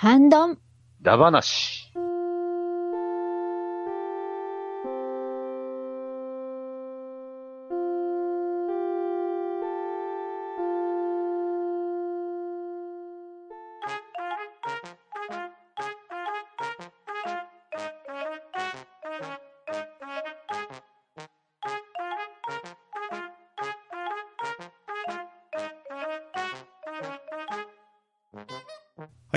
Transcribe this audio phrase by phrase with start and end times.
[0.00, 0.56] 半丼。
[1.02, 1.87] だばなし。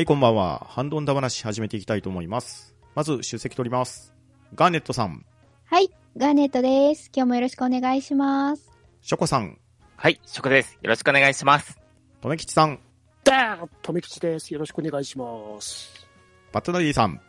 [0.01, 0.65] はい、こんばんは。
[0.67, 2.75] ハンドンダ話始めていきたいと思います。
[2.95, 4.15] まず、出席取ります。
[4.55, 5.23] ガーネットさん、
[5.65, 7.11] はい、ガーネットです。
[7.15, 8.71] 今日もよろしくお願いします。
[9.03, 9.59] ショコさん、
[9.97, 10.79] はい、ショコです。
[10.81, 11.79] よろしくお願いします。
[12.19, 12.79] とめきちさん、
[13.23, 14.51] ダーンとめきちです。
[14.51, 16.07] よろしくお願いします。
[16.51, 17.21] バットダディさん、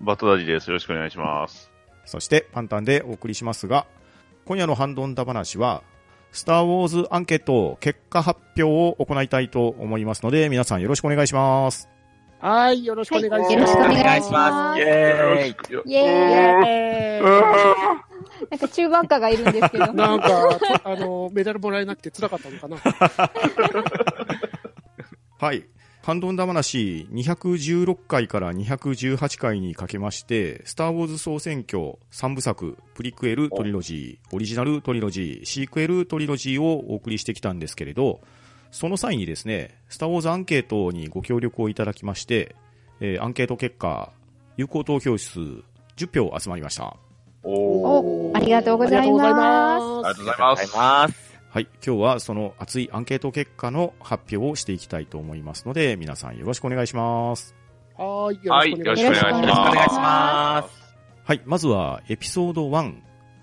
[0.00, 0.68] バトダディです。
[0.68, 1.68] よろしくお願いします。
[2.04, 3.88] そしてパンタンでお送りしますが、
[4.44, 5.82] 今夜のハンドンダ話は、
[6.32, 11.88] スター・ウォーズアンケート結果発表を行いたいと思いますので、皆さんよろしくお願いします。
[12.40, 13.54] はい、よろしくお願いします。
[13.54, 14.80] はいよろしくお願いします。
[14.80, 15.74] イェーイ。
[15.74, 16.04] よイェーイ。
[16.66, 17.20] え
[18.50, 19.84] なんか中盤家がいるんですけど。
[19.84, 22.78] ー なんか、とあの、メダルもらえなくて辛かったのかな。
[25.38, 25.64] はい。
[26.02, 38.20] ハンドンダ話216回から218回にかけまして、スター・ウォーズ総選挙3部作、プリクエルトリロジー、オリジナルトリロジー、シークエルトリロジーをお送りしてきたんですけれど、
[38.70, 42.56] その際にですね、スター・ウォーズアンケートにご協力をいただきまして、
[43.00, 44.10] えーアンケート結果、
[44.56, 45.38] 有効投票数
[45.96, 46.96] 10票集まりました。
[47.42, 48.32] おー。
[48.32, 49.12] お、ありがとうございます。
[49.12, 51.29] ありがとうございまありがとうございす。
[51.52, 51.68] はい。
[51.84, 57.56] 今日はその熱いアンケート結果の発表をしていきたいと思いますので、皆さんよろしくお願いします。
[57.98, 59.02] はい、よはい、ろしくお願いします。
[59.02, 60.94] よろしくお願いしよろしくお願いまします。
[61.24, 61.42] はい。
[61.44, 62.94] まずは、エピソード1。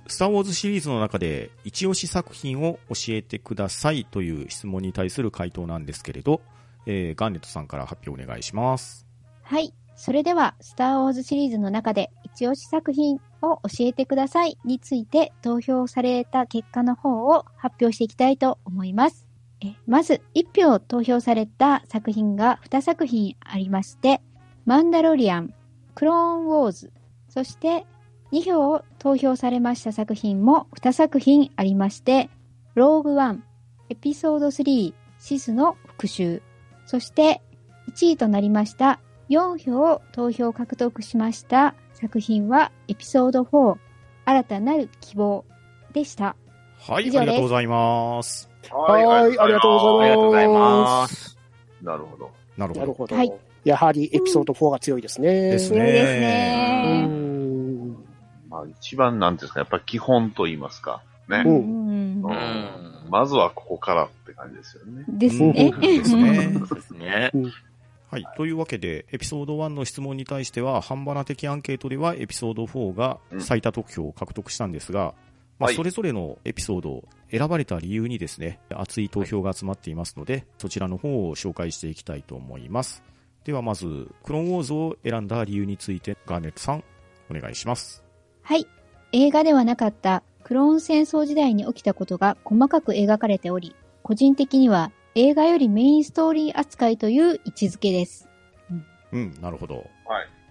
[0.08, 6.40] スター・ウォーズシリーズの中で、一押し作品を教えてくださいという質問に対する回答なんですけれど、
[6.86, 9.06] えー、ガーネットさんから発表お願いします。
[9.44, 9.74] はい。
[9.98, 19.26] それでは、スター・ウォーズシリーズの中で、一押し作品を教えてくださいについて投票された結果の方を発表していきたいと思います。
[19.60, 24.22] えまず、1票投票された作品が2作品ありまして、
[24.66, 25.54] マンダロリアン、
[25.96, 26.94] クローンウォーズ、
[27.28, 27.88] そして
[28.32, 32.30] 2票を投票されました作品も2作品ありまして、
[32.76, 33.44] ローグワン、
[33.90, 36.42] エピソード3、シスの復讐、
[36.86, 37.42] そして
[37.90, 39.00] 1位となりました
[39.32, 43.76] 4票投票獲得しました作品はエピソード4
[44.26, 45.44] 新たなる希望
[45.94, 46.36] でした。
[46.80, 48.50] はい、以上ですありがとうございます。
[48.70, 51.38] はい、ありがとうございます。
[51.82, 52.32] なるほど。
[52.56, 52.94] なるほど。
[52.94, 53.16] ほど。
[53.16, 55.52] はいやはりエピソード4が強いですね。
[55.52, 57.06] ですねですうね。
[57.08, 57.92] ん。
[58.48, 61.02] まあ、一番なんていうんですか、やっぱり基本と言いますか。
[61.28, 61.44] ね。
[61.46, 63.08] ううんううんん。
[63.10, 65.04] まずはここからって感じですよね。
[65.10, 65.72] ですね。
[65.74, 66.54] うんですね。
[66.68, 67.32] そうですね。
[68.10, 68.26] はい。
[68.38, 75.14] というわけで、エピソード1の質問に対しては、半ばな的アンケートでは、エピソード4が最多得票を獲得したんですが、
[75.60, 83.04] まあ、はいそれぞれのエピソードを選ばれた理由にですね、熱い投票が集まっていますので、そちらの方を紹介していきたいと思います。
[83.44, 86.84] ではまず、クローンウォーズを選んだ理由について、ガーネットさん、
[87.30, 88.04] お願いします。
[88.42, 88.68] はい。
[89.12, 98.30] 映画ではなかったクローン戦争時代に起きたことが細かく描かれており、個人的には映画よりメインストーリー扱いという位置づけです。
[99.12, 99.84] うん、なるほど。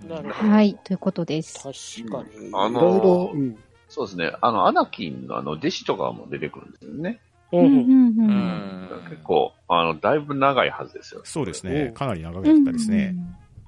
[0.09, 0.51] なるほど。
[0.51, 0.75] はい。
[0.83, 1.55] ということです。
[2.03, 2.51] 確かに。
[2.53, 3.57] あのーうん。
[3.89, 4.33] そうですね。
[4.41, 7.21] あの、アナキンのあの、弟子とかも出てくるんですよね。
[7.53, 7.59] う。
[7.59, 8.89] うんんうんううんん。
[9.09, 11.21] 結構、あの、だいぶ長いはずですよ。
[11.23, 11.83] そうですね。
[11.83, 13.15] うんかなり長かったですね。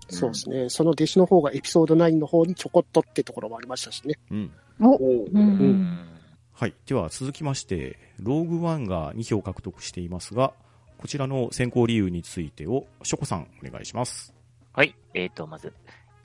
[0.08, 0.68] そうですね。
[0.68, 4.14] その弟子の方がエピソード9の方にちょこっとってところもありましたしね。
[4.32, 4.50] うん。
[4.80, 6.08] お、おうんうん
[6.52, 6.74] はい。
[6.86, 10.52] では続きまして、ローグワンが2票獲得していますが、
[10.98, 14.34] こちらの選考理由についてを、ショコさん、お願いします。
[14.72, 14.96] はい。
[15.14, 15.72] えーと、まず、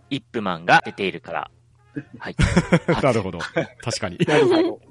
[0.09, 1.51] イップマンが出ているから。
[2.17, 2.35] はい。
[3.03, 3.37] なるほど。
[3.81, 4.17] 確かに。
[4.27, 4.81] なるほど。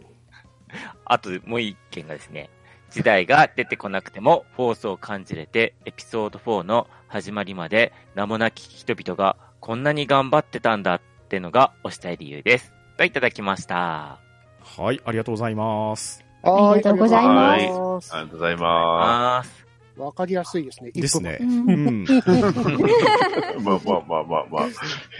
[1.05, 2.49] あともう一件がですね、
[2.91, 12.73] 時代が出てこなくてもフォースを感じれて、エピソード4の始まりまで名もなき人々がこんなに頑張ってたんだってのが推したい理由です。
[12.97, 14.21] といただきました。
[14.61, 16.25] はい、ありがとうございます。
[16.43, 19.62] はありがとうございますありがとうございまあー
[19.97, 20.91] わかりやすいですね。
[20.93, 21.45] ですねう。
[21.45, 22.05] ん。
[23.63, 24.69] まあまあまあまあまあ、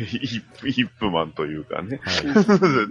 [0.05, 2.01] ヒップ、ヒップマンというかね。
[2.03, 2.25] はい。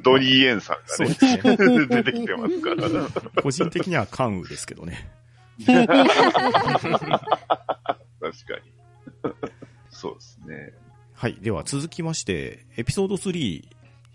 [0.03, 1.85] ドニー・エンさんがね、ね。
[1.87, 3.41] 出てきてますから。
[3.41, 5.11] 個人的には関羽ですけどね。
[5.65, 6.05] 確か
[8.63, 8.71] に。
[9.89, 10.73] そうですね。
[11.13, 11.37] はい。
[11.41, 13.63] では続きまして、エピソード3、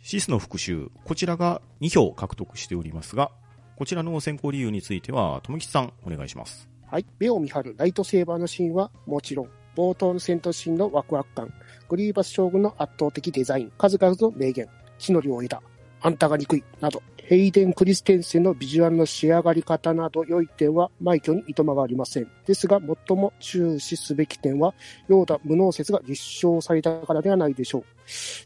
[0.02, 0.88] シスの復讐。
[1.04, 3.30] こちらが2票獲得しておりますが、
[3.76, 6.68] こちらの選考理由については、ともきさん、お願いします。
[6.88, 7.06] はい。
[7.18, 11.52] 目を見張るライトセーバーのシーンはもちろん、冒頭の戦闘シーンのワクワク感、
[11.88, 15.60] グリーバス将軍の圧倒的デザイン、数々の名言、地の利を得た、
[16.00, 22.28] あんたが憎い、など、ヘイデン・クリステンセンのビジュアルの仕上がり方など良い点は枚挙にいとまがありません。
[22.46, 22.78] ですが、
[23.08, 24.74] 最も注視すべき点は、
[25.08, 27.84] ヨーダ無能説が立証されたからではないでしょう。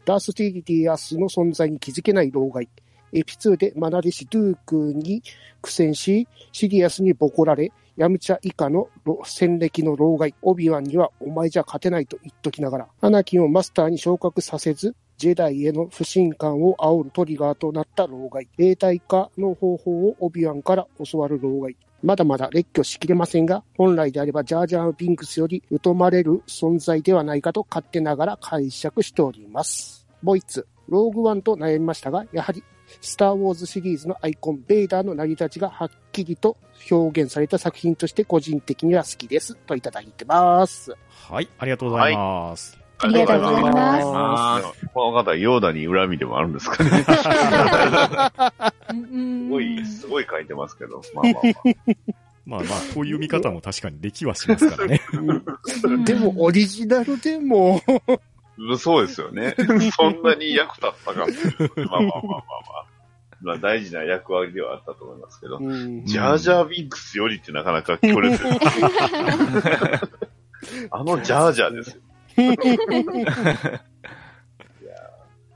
[0.03, 2.67] ダース・シディアスの存在に気づけない老害。
[3.13, 5.21] エピ2で愛弟子ドゥークーに
[5.61, 8.89] 苦戦し、シディアスにボコられ、ヤムチャ以下の
[9.23, 21.75] 戦歴の老害、オビワンにはお前じゃ勝てないと言っときながら、アナキンをマスターに昇格させず、ジェダイへの不信感を煽るトリガーとなった老害、霊体化の方法をオビワンから教わる老害。
[22.01, 30.07] まだまだ列挙しきれませんが、本来であればジャージャー・ビンクスより疎まれる存在ではないかと勝手ながら解釈しております。
[30.23, 32.63] もう一つ、ローグワンと悩みましたが、やはり
[32.99, 36.57] スター・ウォーズシリーズのアイコン、ベイダーの成り立ちがはっきりと
[36.89, 39.55] 表現された作品として個人的には好きです。
[39.55, 40.95] といただいてます。
[41.29, 42.77] はい、ありがとうございます。
[43.03, 47.03] ありがとうございますあこの方、ヨーダに恨みでもあるんですかね。
[48.89, 51.01] すごい、すごい書いてますけど。
[51.15, 51.53] まあまあまあ。
[52.43, 55.01] まあまあ、こういう見方も確かにできはしますからね。
[56.05, 57.81] でも、オリジナルでも、
[58.77, 59.55] そうですよね。
[59.95, 61.19] そんなに役立ったか。
[61.19, 61.29] まあまあ
[61.87, 62.11] まあまあま
[62.83, 62.85] あ。
[63.41, 65.57] まあ大事な役割ではあったと思いますけど。
[65.57, 68.45] うんジャージャービンクスよりってなかなか強烈です。
[70.91, 72.01] あのジャージャーですよ。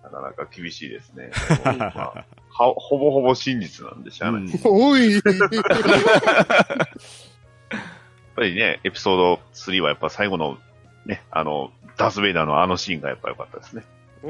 [0.04, 1.30] なかなか厳しいですね。
[1.64, 4.42] まあはほぼほぼ真実なんでしゃあない。
[4.42, 4.62] うんやっ。
[8.36, 10.58] ぱりね、エピソード3はやっぱ最後の
[11.06, 13.84] ね、あの、ダース・ベイダーのあのシーンがやっぱ良かったですね。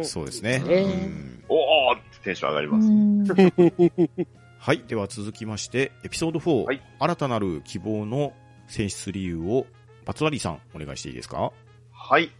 [0.04, 0.60] そうですね。
[0.60, 2.88] ねうんおーってテンション上がります。
[2.88, 3.26] うん
[4.60, 4.84] はい。
[4.88, 8.34] では続きまして、エピソード4、はい新たなる希望の
[8.68, 9.68] 選出理由を、
[10.06, 11.52] バツワリーさん、お願いしていいですか？
[11.94, 12.32] はい。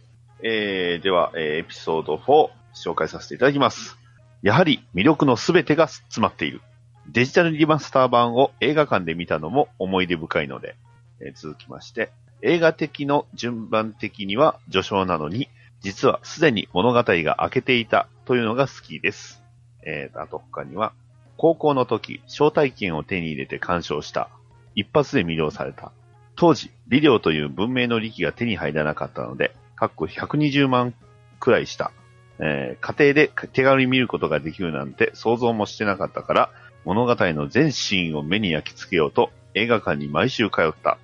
[0.42, 3.96] えー、では、えーエピソード4、紹介させていただきます。
[4.42, 6.60] やはり魅力のすべてが詰まっている。
[7.08, 10.74] デジタルリマスター版を映画館で見たのも思い出深いので、
[11.20, 12.10] えー続きまして、
[12.46, 15.48] 映画的の順番的には序章なのに、
[15.80, 19.42] 実はすでに物語が明けていたというのが好きです。
[19.84, 20.92] えー、あと他には、
[21.36, 24.30] 高校の時、招待券を手に入れて鑑賞した。
[24.76, 25.90] 一発で魅了された。
[26.36, 30.94] 当時、ビデオという文明の利器が手に入らなかったので、かっこ120万
[31.40, 31.90] くらいした。
[32.38, 36.50] えー家庭で手軽に見ることができるなんて想像もしてなかったから、
[36.84, 40.98] 物語の全シーンを目に焼き付けようと映画館に毎週通った。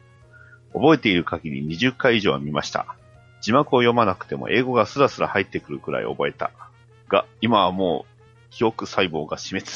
[0.72, 2.96] 覚えている限り20回以上は見ました。
[3.40, 6.50] 字幕を読まなくても英語がスラスラ入ってくるくらい覚えた。
[7.08, 9.66] が、今はもう記憶細胞が死滅。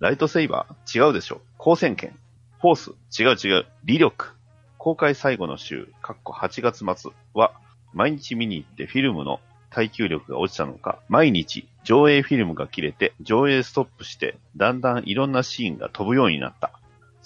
[0.00, 1.40] ライトセイバー違うでしょ。
[1.58, 2.14] 光線剣。
[2.60, 3.66] フォース違う違う。
[3.84, 4.32] 理力。
[4.76, 7.52] 公開最後の週、かっこ8月末は、
[7.92, 9.40] 毎日見に行ってフィルムの
[9.70, 16.77] 耐久力が落ちたのか、毎日上映フィルムが切れて上映ストップして、だんだんいろんなシーンが飛ぶようになった。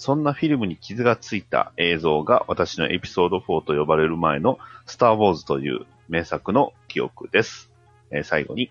[0.03, 7.71] そんなフィルムに傷がついた映像が私のエピソード4と呼ばれる前のスター・ウォーズという名作の記憶です。
[8.11, 8.69] えー最後に、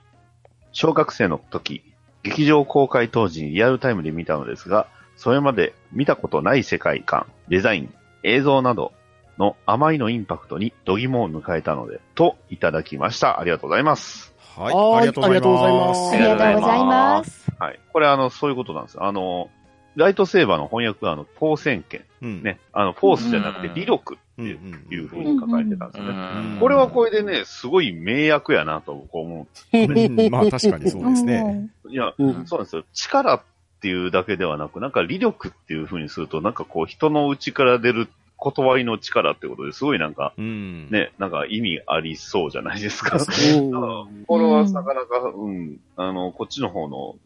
[0.73, 1.83] 小学生の時、
[2.23, 7.95] 劇場公開当時にリアルタイムで見たのですが、それまで見たことない世界観、デザイン、
[8.25, 8.93] 映像など
[9.39, 13.41] のあまりのインパクトに度肝を迎えたので、といただきました。
[13.41, 14.35] ありがとうございます。
[14.55, 14.75] はい。
[14.75, 15.87] はいありがとうございありがとうございま。
[15.87, 17.53] ますすありがとうございます。
[17.59, 17.81] はい。
[17.91, 19.05] これあの、そういうことなんですよ。
[19.07, 19.49] あの、
[19.97, 22.05] ライトセーバーの翻訳はあの、光線剣。
[22.23, 22.43] うん。
[22.43, 22.59] ね。
[22.73, 24.23] あの、フォースじゃなくてうん理力って。
[24.39, 26.13] いうんいうふうに書かれてたんですよね。
[26.13, 31.71] うんこれはこれでね、すごい名役やなと僕は思うんまあ確かにそうですね。
[31.85, 31.91] う。
[31.91, 32.85] いや、うんそうなんですよ。
[32.93, 33.43] 力っ
[33.81, 40.89] ていうだけではなく、なんか理力っていうふうにすると、なんかこう人の内から出る断りの力ってことですごいなんか、うん。
[40.91, 43.19] ね、なんか意味ありそうじゃないですか。
[43.19, 47.17] うんだからこれはなかなか、うん、あの、こっちの方の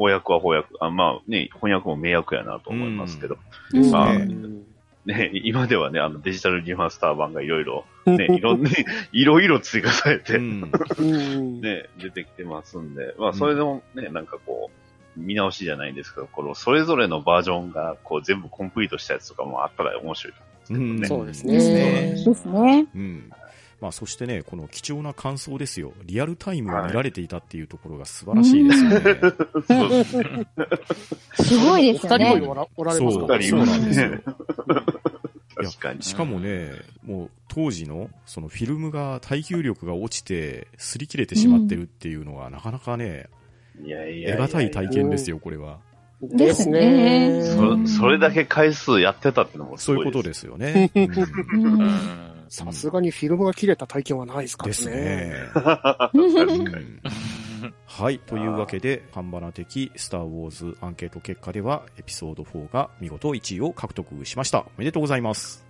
[0.00, 3.36] 翻訳は翻訳、あまあね、翻訳も名訳やなと思いますけど、
[3.74, 3.90] うん。
[3.90, 4.26] まあね
[5.06, 8.70] ね、今ではね、あのデジタルリマスター版がいろいろ、ね、いろんな、
[9.12, 10.72] いろいろ追加されて、うん。
[10.98, 11.60] うん。
[11.60, 14.70] ね、出てきてますんで、まあ、それでもね、なんかこ
[15.16, 21.16] う、見直しじゃないんですけど、この、それぞれのバージョンが、こう、全部コンプリートしたやつとかもあったら面白いと思うんですけどね。
[21.16, 21.52] そうですうん。
[21.54, 22.24] ね。
[22.24, 22.86] ですね。
[22.94, 23.32] うん。
[23.80, 25.92] まあそしてね、この貴重な感想ですよ。
[26.04, 29.00] リアルタイムを見られていたっていうところが素晴らしいですよね。
[31.42, 32.50] すごいですよねお二人も。
[32.50, 34.10] おらおられますそうか二人そうなんですよ。
[35.62, 36.02] 確かに。
[36.02, 36.72] しかもね、
[37.04, 43.28] もう当時のそのフィルムが耐久力が落ちて擦り切れてしまってるっていうのはなかなかね、
[43.82, 45.78] いやいや得難い体験ですよ、これは。
[46.22, 47.42] ですね。
[47.86, 50.04] そそれだけ回数やってたってのもすそういう。
[50.04, 50.90] ことですよね。
[50.94, 54.72] うんさすがにフィルムが切れた体験はないですからね。
[54.72, 55.36] ですね。
[57.86, 58.18] はい。
[58.18, 64.60] というわけで、ハンバナ的スター・ウォーズアンケート結果では、エピソード4が見事1位を獲得しました。
[64.60, 65.64] おめでとうございます。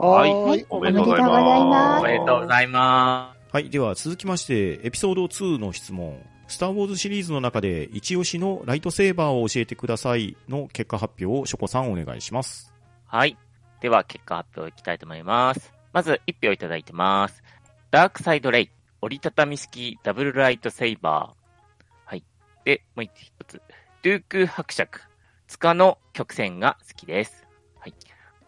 [0.00, 1.64] はいはいおめでとうございま。
[1.66, 3.70] ますすおめでとうございまはい。
[3.70, 6.20] では、続きまして、エピソード2の質問。
[6.48, 12.64] スター・ウォーズシリーズの中で、一押しのライトセーバーを教えてくださいの結果発表を、ショコさんお願いします。
[12.64, 12.74] す。
[13.06, 13.36] はい。
[13.80, 15.77] では、結果発表いきたいと思います。
[15.92, 17.42] まず、1票いただいてます。
[17.90, 22.10] ダークサイドレイ、折りたたみ式ダブルライトセイバー。
[22.10, 22.24] はい。
[22.64, 23.62] で、もう一つ。
[24.02, 25.00] ドゥーク伯爵、
[25.46, 27.46] 塚の曲線が好きです。
[27.78, 27.94] はい。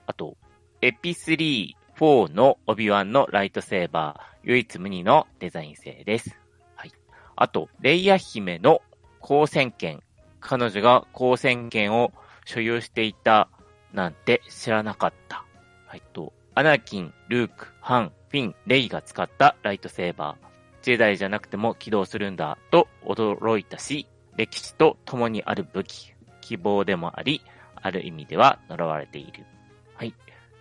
[0.07, 0.37] あと、
[0.83, 6.39] エピ3、4のオビワンのライトセーバー、唯一無二のデザイン性です。
[6.75, 6.93] はい。
[7.37, 8.83] あと、レイヤ姫の
[9.23, 10.03] 光線剣。
[10.41, 12.13] 彼女が光線剣を
[12.47, 13.49] 所有していた
[13.93, 15.45] なんて知らなかった。
[15.87, 20.85] はいと、アナキン、ルーク、ハン、フィン、レイが使ったライトセーバー。
[20.85, 26.13] ジェダイじゃなくても起動するんだと驚いたし、歴史と共にある武器、
[26.43, 27.41] 希望でもあり、
[27.77, 29.47] ある意味では呪われている。
[29.95, 30.15] はい。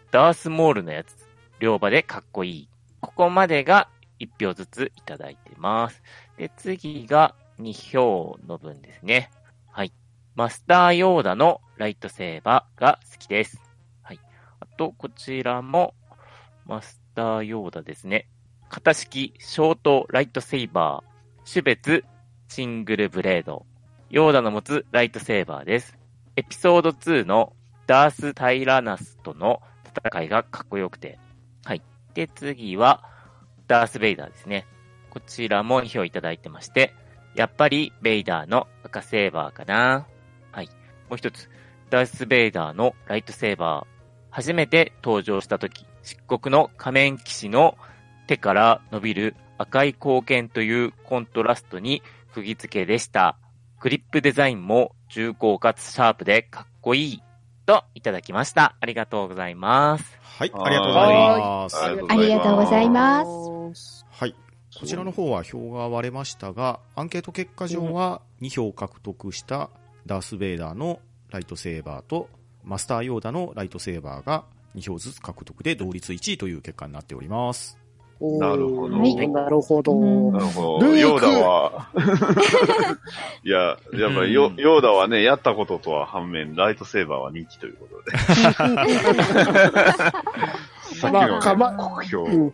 [0.09, 1.27] ダースモールのやつ、
[1.59, 2.69] 両場でかっこいい。
[3.01, 3.89] ここまでが
[4.21, 6.01] 1票ずついただいてます。
[6.37, 9.31] で、次が2票の分ですね。
[9.69, 9.91] はい。
[10.33, 13.68] マスターヨーダのライトセーバーが好きです。
[14.79, 15.93] と、こちらも、
[16.65, 18.29] マスターヨーダですね。
[18.69, 21.51] 型式ショートライトセーバー。
[21.51, 22.05] 種別
[22.47, 23.65] シングルブレード。
[24.09, 25.97] ヨーダの持つライトセーバーです。
[26.37, 27.51] エピソード2の
[27.87, 31.19] ダース・タイラナスとの戦いがかっこよくて。
[31.65, 31.81] はい。
[32.13, 33.03] で、次は、
[33.67, 34.65] ダース・ベイダーですね。
[35.09, 36.93] こちらも2票いただいてまして、
[37.35, 40.07] やっぱりベイダーの赤セーバーかな。
[40.53, 40.67] はい。
[41.09, 41.49] もう一つ、
[41.89, 43.98] ダース・ベイダーのライトセーバー。
[44.29, 47.77] 初めて登場した時、漆黒の仮面騎士の
[48.27, 52.01] 手から伸びる赤い光剣というコントラストに
[52.33, 53.37] 釘付けでした。
[53.81, 57.23] グリップデザインも重厚かつシャープでかっこいい。
[57.65, 58.75] といただきました。
[58.79, 60.19] ありがとうございます。
[60.21, 60.51] はい。
[60.51, 61.75] はいありがとうございます。
[61.75, 64.05] はいありがとうございます。
[64.09, 64.35] はい。
[64.79, 69.69] こちらの方は票が割れましたが、アンケート結果上は2票獲得した
[70.05, 72.29] ダース・ベイダーのライトセーバーと
[72.63, 74.43] マスター・ヨーダのライトセーバーが
[74.75, 77.77] 2票ずつ獲得で同率1位という結果になっております。
[78.21, 80.95] なるほどなるほど。
[80.97, 81.87] ヨーダは、
[83.45, 88.17] いや、やっぱりヨヨーダはね、やったこととは反面、ライトセーバーは人気ということで。
[90.99, 92.51] さっきまあの国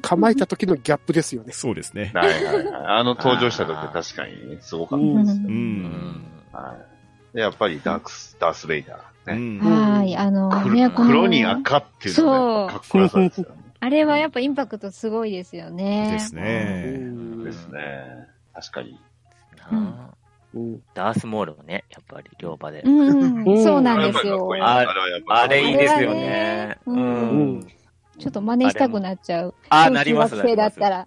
[0.00, 1.52] 構えた時のギャップですよね。
[1.52, 2.12] そうですね。
[2.14, 2.66] はいはいはい。
[2.86, 5.04] あの登場した時確かにね、すごかった。
[5.04, 5.18] うんう。
[5.18, 6.24] うんん。
[6.52, 6.97] はい。
[7.34, 9.58] で、やっぱりダークス、ダース・ベイダーうね。
[9.58, 9.60] ん。
[9.60, 10.50] はい、あの、
[10.94, 13.56] 黒に赤っていうのがかっこよさですよね。
[13.80, 16.08] あれはやっぱインパクトすごいですよね。
[16.10, 16.94] ですね。
[16.96, 18.26] うんですね。
[18.54, 18.98] 確かに。
[20.94, 22.82] ダースモールもね、やっぱり両場で。
[22.82, 24.50] うん、うんそうなんですよ
[25.28, 25.76] あれいい。
[25.76, 26.78] ですよね。
[28.18, 29.54] ちょっと真似したくなっちゃう。
[29.68, 31.06] あ、なります小学生だったら。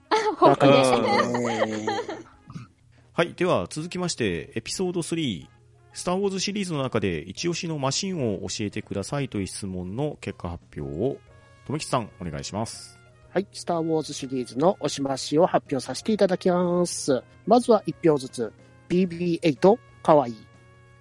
[3.14, 3.34] はい。
[3.34, 5.48] では、続きまして、エピソード3。
[5.94, 11.18] スター・ウォーズシリーズの中で一押しのマシンを教えてくださいという質問の結果発表を、
[11.66, 12.98] とめきさん、お願いします。
[13.30, 13.48] はい。
[13.52, 17.24] スター・ウォーズシリーズの押し増しを発表させていただきます。
[17.46, 18.52] まずは1票ずつ。
[18.90, 20.36] BB8、かわいい。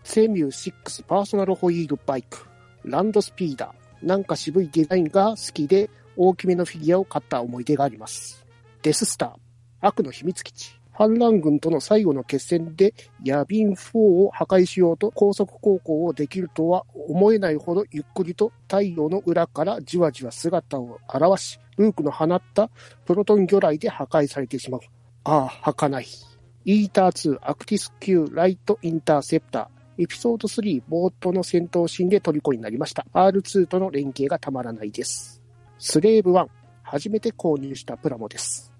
[0.04, 2.46] セミュー6パーソナルホイールバイク。
[2.84, 4.06] ランドスピーダー。
[4.06, 8.46] なんか渋いデザインが好きで、大きめのフィギュアを買った思い出があります。
[8.82, 9.32] デススター。
[9.80, 10.79] 悪の秘密基地。
[11.00, 12.92] 反乱軍との最後の決戦で
[13.24, 22.68] ヤビン4を破壊しようと高速航行をできるとは思えないほどゆっくりと太陽の裏からじわじわ姿を現し、ルークの放った
[23.06, 24.80] プロトン魚雷で破壊されてしまう。
[25.24, 26.06] ああ、儚い。
[26.66, 30.02] イーター2アクティス級ライトインターセプター。
[30.02, 33.06] エピソード3冒頭の戦闘シーンで虜になりました。
[33.14, 35.40] R2 との連携がたまらないです。
[35.78, 36.46] スレーブ1。
[36.82, 38.70] 初めて購入したプラモです。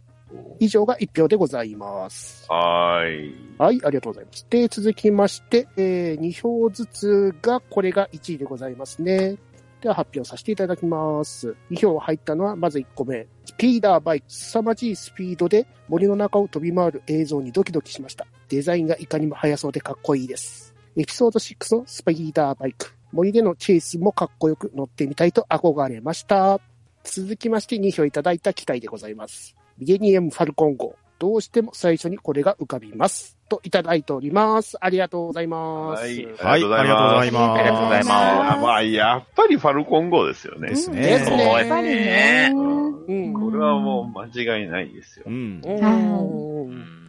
[0.59, 2.47] 以上が1票でございます。
[2.49, 3.35] はーい。
[3.59, 4.47] はい、ありがとうございます。
[4.51, 9.37] で、続きまして、えー、2票ずつが、これが1位でございますね。
[9.81, 11.57] では発表させていただきます。
[11.71, 13.27] 2票入ったのは、まず1個目。
[13.47, 14.27] スピーダーバイク。
[14.29, 18.27] 凄まじいスピードで森の中を飛び回る映像にドキドキしました。
[18.49, 20.75] デザインがいかにも速そうでかっこいいです。
[20.97, 22.95] エピソード6のスピーダーバイク。
[23.13, 26.61] 森でのチェイスもかっこよく乗ってみたいと憧れました。
[27.05, 29.60] 続きまして2票いただいた機械でございます。
[29.81, 30.95] ミレニアム・ファルコン号。
[31.19, 33.37] どうしても最初にこれが浮かびます。
[33.49, 34.77] といただいております。
[34.81, 36.03] ありがとうございます。
[36.03, 37.61] はいはい、ありがとうございます。
[37.61, 40.69] ありがとうございますあまあ、やっぱりファルコン号ですよね。
[40.69, 41.01] ですね。
[41.01, 42.53] ですねやっぱりね。
[42.55, 43.33] うん。
[43.35, 45.31] これはもう間違いないですよう。
[45.31, 45.61] ん。
[45.65, 47.01] うんうん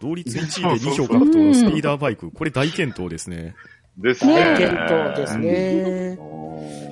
[0.00, 3.54] 同率1位で2票獲得のスピーダーバイク、これ大健闘ですね。
[3.98, 4.34] ですね。
[4.34, 6.89] 大健闘ですね。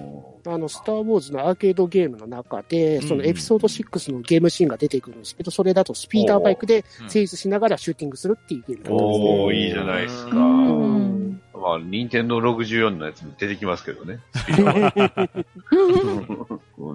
[0.49, 9.45] おあの、スター・ウォーズのアーケードゲームの中で、うんそのエピソード6のゲームシーンが出てくるんですけど、それだとスピーダーバイクで成立しながらシューティングするっていうゲームだったんですね。
[9.45, 10.37] おー、いいじゃないですか。
[10.37, 11.41] うまん。
[11.55, 14.21] あ、任天堂64のやつも出てきますけどね。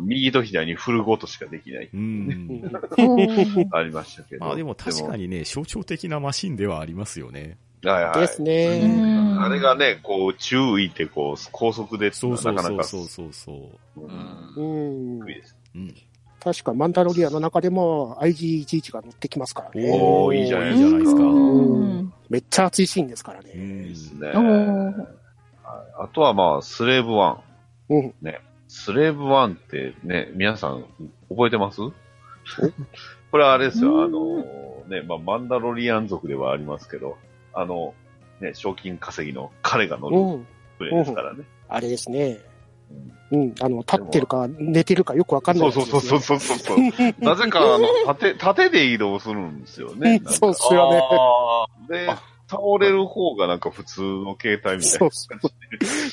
[0.02, 1.90] 右と左にフルごとしかできない。
[1.94, 2.72] うん。
[3.72, 4.46] ありましたけど。
[4.46, 7.58] まあでも確かにね、象徴的なマシンではありますよね。
[7.84, 8.20] はいはい。
[8.22, 8.88] ですうね。
[8.88, 13.54] んあれがね、こう、注意ってこう、高速で、そうそうなかなかそうそうそう
[13.96, 14.02] そう。
[14.58, 15.58] うんうん低いです。
[15.76, 15.96] うん。
[16.40, 19.90] 確かマンダロリアの中でも IG11 が乗ってきますからね。
[19.94, 21.22] おーいいじゃないいいじゃないですか。
[21.24, 23.54] うんめっちゃ熱いシーンですからうね。
[23.54, 24.30] んですね。
[25.98, 27.38] あとはまあ、スレーブ1。
[27.90, 28.14] うん。
[28.68, 30.84] スレーブ1ってね、皆さん
[31.30, 31.80] 覚えてます？
[33.32, 34.38] これはあれですよ、うんあの、
[34.90, 37.18] ね、まあ、マンダロリアン族ではありますけど、
[37.54, 37.94] あの、
[38.40, 40.48] ね、賞金稼ぎの彼が乗るうん。
[40.78, 41.44] プレイですからね。
[41.70, 42.40] あれですね。
[43.32, 43.56] うん。
[43.62, 45.90] あの、立ってるか寝てるかよくわかんなそいね。
[45.90, 46.78] そうそうそうそうそう。
[47.20, 50.22] なぜか、あの、縦、縦で移動するんですよね。
[50.28, 52.06] そうっすよね。
[52.08, 52.08] で、
[52.48, 55.10] 倒れる方がなんか普通の携帯みたいなそう。
[55.12, 55.40] そう。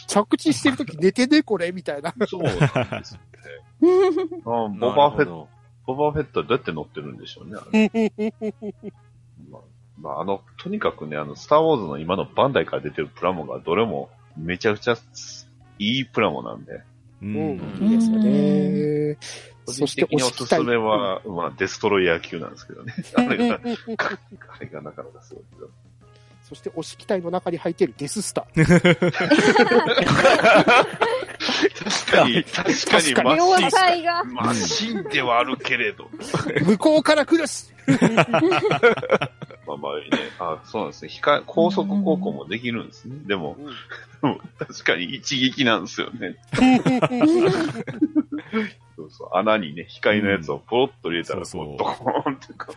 [0.07, 2.15] 着地してるとき寝てね、これみたいな。
[2.27, 2.67] そうなんで
[3.05, 3.31] すよね。
[4.45, 5.49] うんボバフェット、
[5.87, 8.03] ボバフェットはどうやって乗ってるんでしょうね。
[10.01, 14.97] まあ、まあ、あの、とにかくね、あの、スターウォーズの今のバンダイから出てるプラモがどれもめちゃくちゃ
[15.79, 16.83] いいプラモなんで、う
[17.23, 17.33] うん。
[17.33, 17.61] ん。
[17.81, 19.19] いいですよね。
[19.67, 20.31] 個そして人的にお。
[20.31, 22.95] すすめは、まあ、デストロイヤー級なんですけどね。
[23.15, 25.69] あれが、あれがなかなかすごいけど。
[26.49, 28.65] そして押し機体の中に入っているデススター。
[31.81, 32.55] 確かに、確
[32.91, 34.35] かにマシン。
[34.35, 36.11] マシンではあるけれど。
[36.65, 37.67] 向こうから来るし
[39.71, 40.07] まあまあね、
[40.39, 41.09] あそうなんですね。
[41.11, 43.17] 光高速航行もできるんですね。
[43.27, 43.57] でも、
[44.23, 46.37] でも確かに一撃なんですよね。
[48.97, 52.75] そうそう穴にね、光のやつをポロッと入れたら、そうそうこう、ドコーンってこ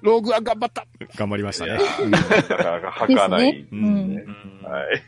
[0.00, 1.78] う、ローグワン頑張った頑張りましたね。
[2.08, 4.24] なかなか吐かないんでうんね。
[4.62, 5.02] うんはい。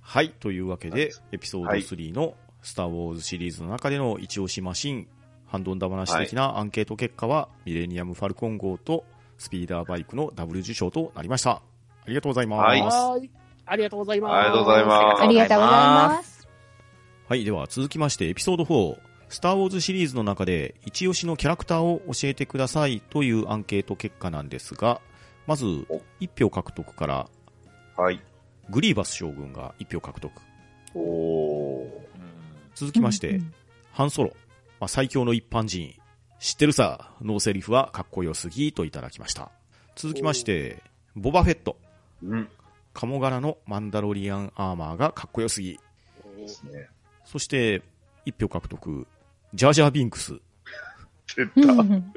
[0.00, 0.30] はい。
[0.30, 5.08] というわけで、エピソード3のスター・ウォーズシリーズの中での一押しマシン、
[5.48, 9.04] ハンドンダ話的なアンケート結果は、ミレニアム・ファルコン号と
[9.38, 11.50] スピーダーバイクのダブル受賞となりました。
[11.52, 11.62] あ
[12.06, 12.56] りがとうございま
[12.90, 12.96] す。
[12.96, 13.30] はい。
[13.64, 14.32] ありがとうございます。
[14.34, 16.48] ありがとうございますありがとうございます。
[17.28, 25.00] はい、では続きましてエピソード4、スター・ウォーズシリーズの中で一押しのキャラクターを教えてくださいというアンケート結果なんですが、
[25.46, 27.28] まず1票獲得から
[27.96, 28.22] はい。
[28.70, 30.32] グリーバス将軍が1票獲得。
[30.94, 31.88] おー。
[32.74, 33.54] 続きまして、うん
[33.98, 34.32] ハンソロ、
[34.80, 35.94] まあ、最強の一般人、
[36.38, 39.50] 知ってるさ、ノーセリフはかっこよすぎといただきました。
[39.96, 40.82] 続きまして、
[41.16, 41.76] ボバフェット、
[42.22, 42.48] うん。
[42.94, 45.78] 鴨柄のマンダロリアンアーマーがかっこよすぎ。
[46.36, 46.88] ですね。
[47.24, 47.82] そして、
[48.26, 49.06] 1票獲得、
[49.54, 50.40] ジャージャービンクス。
[51.36, 51.72] 出た。
[51.72, 52.12] う ん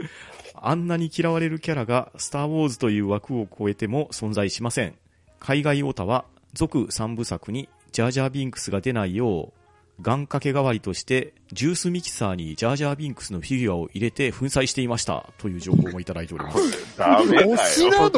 [0.64, 4.96] あんなに嫌われるキャラがスター・ウォーズという枠を超えても存在しません。
[5.40, 9.61] 海外オタは続3部作にジャージャービンクスが出ないよう、
[10.02, 16.98] 願掛け代わりとしてジュースミキサーにジャージャービンクスのフィギュアを入れて粉砕していましたという情報もいただいております。
[16.98, 18.10] ダメだ推しなよ。
[18.10, 18.12] の？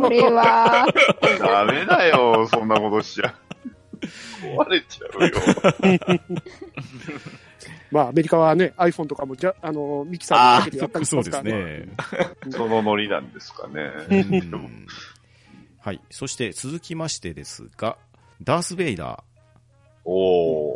[0.00, 0.86] これは、
[1.38, 3.34] ダメだよ、そんなことしちゃ。
[4.42, 6.20] 壊れちゃうよ。
[7.90, 11.52] まあ、アメリカはね、iPhone とかもじゃ、あの、ミキサーにかけてやったりしそうですね。
[11.52, 11.88] ね。
[12.50, 13.90] そのノリなんですかね。
[14.08, 14.86] うん
[15.82, 16.00] はい。
[16.10, 17.96] そして続きましてですが、
[18.42, 19.24] ダース・ベイダ
[20.04, 20.14] おー。
[20.14, 20.69] おー。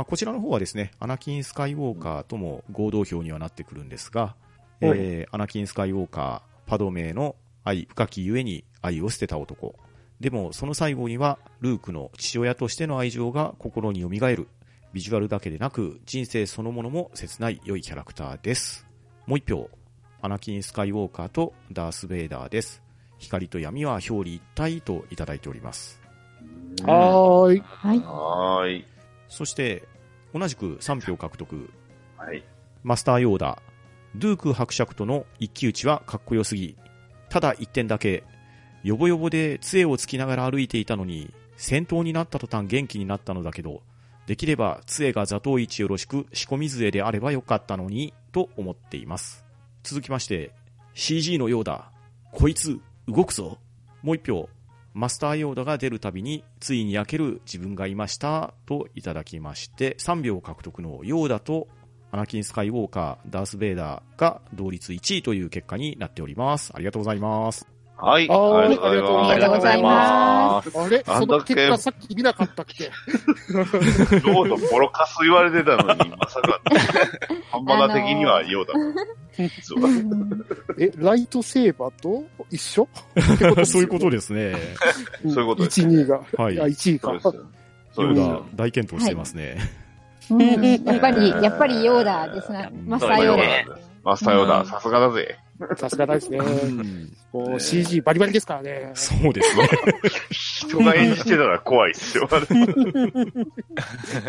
[0.00, 4.34] まあ、こちらの方はですね、アナキン・スカイウォーカーとも合同票にはなってくるんですが、はい
[4.82, 9.74] えーアナキン・スカイウォーカー、パドメイの愛深きゆえに愛を捨てた男。
[10.20, 14.48] でも、その最後には、ルークの父親としての愛情が心に蘇る。
[14.92, 18.86] ビジュアルだけでなく、人生そのものも切ない良いキャラクターです。
[19.26, 19.68] もう一票、
[20.22, 22.82] アナキン・スカイウォーカーとダース・ベイダーです。
[23.18, 26.00] 光と闇は表裏一体といただいております。
[26.82, 28.00] ーはーい。
[28.00, 28.99] はい。
[29.30, 29.88] そして、
[30.34, 31.70] 同じく3票獲得、
[32.18, 32.44] はい。
[32.82, 33.62] マスターヨーダ、
[34.16, 36.76] ドゥーク伯爵との一騎打ちはかっこよすぎ。
[37.30, 38.24] ただ一点だけ、
[38.82, 43.82] ヨボヨボで杖をつきながら歩いていたのに、戦闘になった途端元気になったのだけど、
[44.26, 49.44] できれば杖が座頭位置よろしく仕込み杖であればよかったのにと思っています。
[49.82, 50.52] 続きまして、
[50.94, 51.92] CG のようだ。
[52.32, 53.58] こいつ、動くぞ。
[54.02, 54.48] もう一票。
[55.00, 58.52] マスターヨーダが出るたびに、ついに焼ける自分がいました。
[58.66, 61.68] といただきまして、3秒獲得のヨーダと、
[62.10, 66.72] アナキン・スカイウォーカー、ダース・ベイダーが同率1位という結果になっております。
[66.74, 67.69] ありがとうございます。
[68.02, 68.28] はい。
[68.30, 70.78] ありがとうございありがとうごまざいます。
[70.78, 71.04] あれ？
[71.04, 72.84] その結果さっき見なかったっけ？
[72.84, 72.90] す。
[73.52, 76.60] ロードボロカス言われてたのに、 まさか、
[77.50, 78.74] ハンバー的にはようだ。
[80.78, 82.88] え、ライトセーバーと一緒？
[83.64, 84.54] そういうことですね。
[85.28, 86.20] そういうことです1、2が。
[86.36, 88.40] はいあ、1位かヨーダ。
[88.54, 89.56] 大健闘してますね。
[90.30, 90.40] うん
[90.84, 92.70] やっぱり、やっぱりヨーダですな。
[92.86, 93.42] マスターヨーダ。
[93.42, 93.66] ね
[94.04, 95.36] マスターヨーダ、うんさすがだぜ。
[95.76, 96.38] さすがですね。
[96.38, 98.90] うんもう CG バリバリですからね。
[98.94, 99.68] そうですね。
[100.30, 102.28] 人が演じてたら怖いっすよ。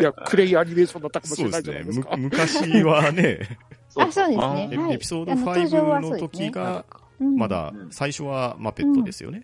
[0.00, 1.72] いや、クレイアニメーションだったかもしれないですね。
[1.72, 2.22] じゃないですかむ。
[2.24, 3.58] 昔はね、
[3.96, 4.68] あ、そうですあね。
[4.72, 6.84] エはいエピソードあの登場は5の時が、
[7.20, 9.42] うんまだうん最初はマペットですよね。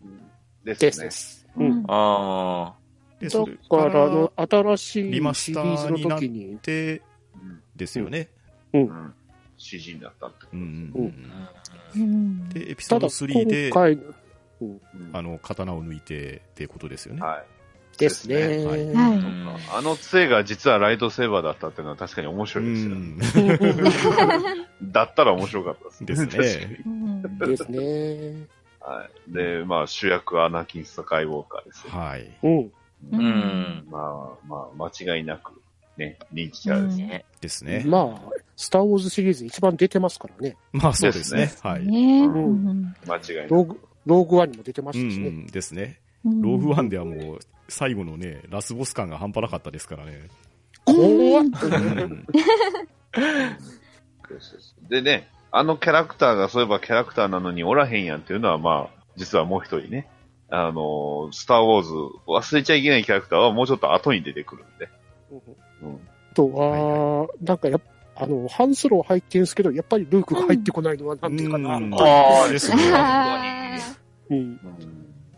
[0.64, 1.10] ですですねで。
[1.10, 1.46] す。
[1.56, 1.84] ううんん。
[1.88, 2.74] あ
[3.20, 7.02] で、だそれか、かららあの、新しリマいシリスターーズの時に、で、
[7.76, 8.28] ですよね。
[8.72, 9.14] うん。
[9.58, 10.46] CG になったって。
[10.52, 11.12] うんうんうんう
[11.96, 12.02] うん
[12.44, 13.92] んで、エピソードただ、3で今、回、
[14.60, 14.80] うん
[15.12, 17.22] あの、刀を抜いてっていうことですよね。
[17.22, 17.44] はい。
[17.98, 18.36] ですね。
[18.36, 19.08] はいはいあ。
[19.10, 22.94] うんあの杖が実はライトセーバーだったっていうのは確かに面白ういですよ。
[22.94, 23.18] ん。
[24.92, 26.26] だったら面白かったですね。
[26.26, 26.80] ですね。
[26.86, 28.46] うんですね。
[28.80, 29.32] はい。
[29.32, 31.92] で、まあ主役はアナキン・スカイウォーカーですよ。
[31.92, 32.38] はい。
[32.42, 32.58] うん。
[32.58, 32.72] う
[33.12, 33.86] うんん。
[33.90, 35.60] まあまあ、間違いなく、
[35.96, 37.06] ね、人気キャラですね。
[37.06, 37.84] ねですね。
[37.86, 40.56] まあ、スター・ウォーズシリーズ一番出てますからね。
[40.72, 41.68] まあそうですねで。
[41.68, 41.86] はい。
[41.86, 43.50] ねうんうん間違いなく。
[43.50, 45.28] ローグ、ローグワンにも出てまうしたしね。
[45.28, 46.00] ん、ですね。
[46.24, 50.28] うんローグワンではもう、最後のね、ラスボス感が半端なかったですからね。
[50.84, 52.26] 怖っうん
[54.88, 60.08] でね、あのキャラクターがそういえばキャラクターなのにおらへんやんっていうのは、まあ、実はもう一人ね、
[60.50, 61.92] あの、スター・ウォーズ、
[62.26, 64.88] 忘れちゃいけないキャラクターはもうちょっと後に出てくるんで。
[65.82, 66.00] うん。
[66.34, 71.76] とは、なんかやっぱ、あの、ハンスロー入ってるんですけど、やっぱりルークが入ってこないのはなんていうかな。
[71.76, 72.82] うんあーですね。
[74.30, 74.60] うん。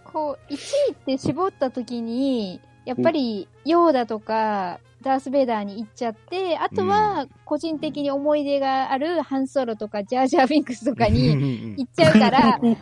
[0.05, 12.77] こう、1位って絞った時に、やっぱり、ヨーダとか、ダース・ベイダーに行っちゃって、あとは、個人的に思い出があるハンソロとか、ジャージャー・ビンクスとかにに 行っちゃうから、 ルー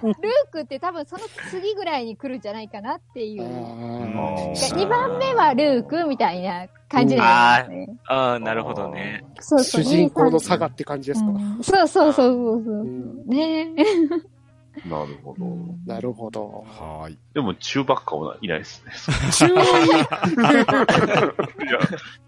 [0.50, 3.42] クって多分その次ぐらいに来るんじゃないかなっていう。
[3.44, 7.98] あうんー2番目はルークみたいな感じなんですね。
[8.09, 9.24] ああ、なるほどね。
[9.40, 9.83] そうそう。
[9.83, 11.31] 主人公の差ががって感じですか？
[11.31, 12.85] うんそうそうそうそうそう。
[12.85, 13.68] んね
[14.87, 15.47] なるほど。
[15.87, 16.67] なるほど。
[16.69, 17.17] はい。
[17.35, 18.93] でも、中ばっかはいないですね。
[19.33, 19.57] 中いや、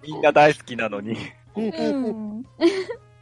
[0.03, 1.17] みんな大好きなのに。
[1.57, 2.45] うん。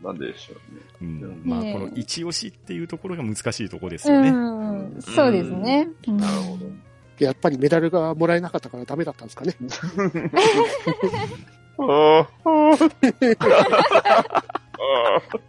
[0.02, 0.80] なんででしょうね。
[1.00, 4.30] うん、まあ、この一押しっていうところが難しいところですよね。
[4.30, 4.96] うん。
[5.00, 5.88] そうですね。
[6.06, 6.66] なるほど。
[7.18, 9.56] やっぱりメダルがもらえなかったからダメだったんですかね。
[11.78, 12.78] ああ。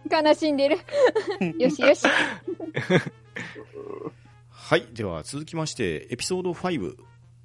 [0.10, 0.78] 悲しんでる。
[1.58, 2.08] よしよし。
[4.50, 4.88] はい。
[4.94, 6.96] では続きまして、エピソード5。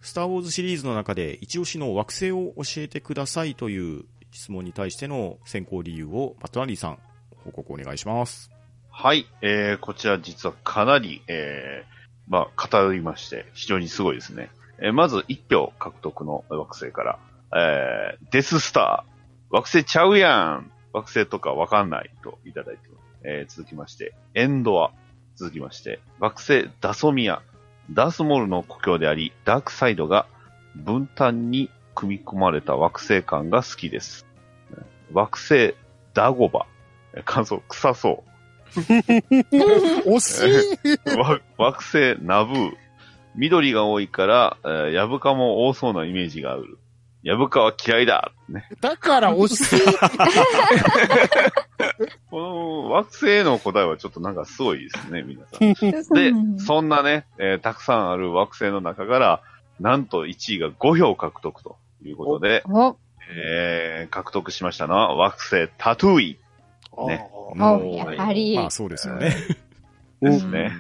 [0.01, 6.99] スター・ウォーズシリーズの中で一押しの惑星を教えてくださいという質問に対しての選考理由をマットナリーさん、
[7.45, 8.51] 報告お願いします。
[8.91, 14.51] はい、えー、こちら実はかなり、えー、まあ、語りまして、非常にすごいですね。
[14.79, 17.19] えー、まず1票獲得の惑星から、
[17.57, 23.05] えー、デススター、惑星ちゃうやん惑星とかわかんないといただいてます。
[23.25, 24.93] えー、続きまして、エンドア、
[25.35, 27.43] 続きまして、惑星ダソミア、
[27.91, 30.27] ダースモールの故郷であり、ダークサイドが
[30.77, 34.27] 分担に組み込まれた惑星感が好きです。
[35.13, 35.75] 惑星
[36.15, 36.67] ダゴバ、
[37.15, 38.31] えー感想、臭そう。
[38.77, 42.73] 惜しい わ惑星ナブー。
[43.37, 46.79] 緑が多いから、えーヤブカも多そうなイメージがある。
[47.25, 48.33] ヤブカは嫌いだ。
[48.51, 48.69] ね。
[48.83, 49.81] だから惜しい
[52.31, 55.61] この惑星への答えはちょっとなんかすごいですね、皆さん。
[56.15, 59.41] でうん、そんなね、えーたくさんある惑星の中から、
[59.81, 62.97] なんと1位が5票獲得ということで、お、
[63.35, 66.39] えー獲得しましたのは惑星タトゥイ
[67.07, 68.55] ねお、もうやはり。
[68.55, 69.35] まあそうですよね。
[70.21, 70.73] ン ですね。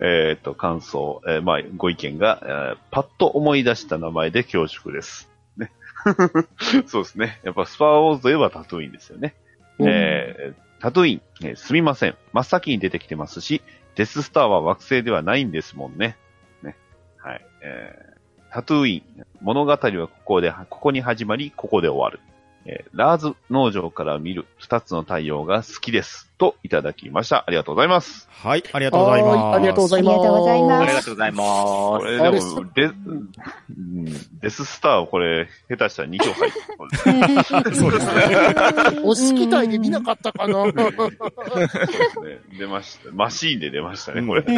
[0.00, 5.31] えっと、感想、えーまあ、ご意見が、えーパッと思い出した名前で恐縮です。
[6.06, 6.82] ね。
[6.86, 7.40] そうですね。
[7.42, 9.34] やっぱスパーウォーズといえばタトゥインですよね。
[9.78, 12.16] うんえータトゥイン、えーすみません。
[12.32, 13.62] 真っ先に出てきてますし、
[13.94, 16.16] デススターは惑星ではないんですもんね。
[16.62, 16.76] ね。
[17.18, 17.46] はい。
[17.62, 18.12] えー
[18.52, 19.26] タトゥーイン。
[19.40, 22.20] 物語はここで、ここに始まり、ここで終わる。
[22.66, 26.28] えーラーズ農場から見る二つの太陽が好きです。
[26.36, 27.44] といただきました。
[27.46, 28.28] ありがとうございます。
[28.30, 29.36] はい、ありがとうございます。
[29.36, 30.16] はいありがとうございます。
[30.16, 31.44] ありがとうございますありがとうございます。
[31.98, 33.30] これでも、デうん
[34.40, 36.52] デススター、これ、下手したら2票入っ
[37.78, 38.22] そうですね。
[39.02, 40.72] お好き体で見なかったかなね。
[42.58, 43.10] 出ました。
[43.12, 44.42] マシーンで出ましたね、これ。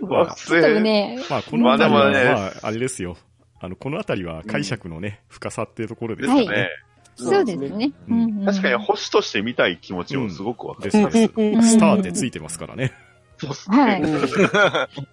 [0.00, 3.16] 惑ちょっとね、まあ、このまあでもねまあ、あれですよ。
[3.60, 6.54] あの、このあたりは解釈のね、深さっていうところですかはいね。
[6.54, 6.68] ね。
[7.16, 7.92] そうですね。
[8.08, 10.90] うんうんうん確かに星として見たい気持ちもすごくわかる。
[10.90, 11.32] ですです。
[11.36, 12.92] うんスターってついてますからね。
[13.38, 14.02] そうっすねはい。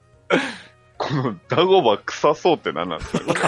[0.97, 3.23] このダゴバ臭そうって何なんですか？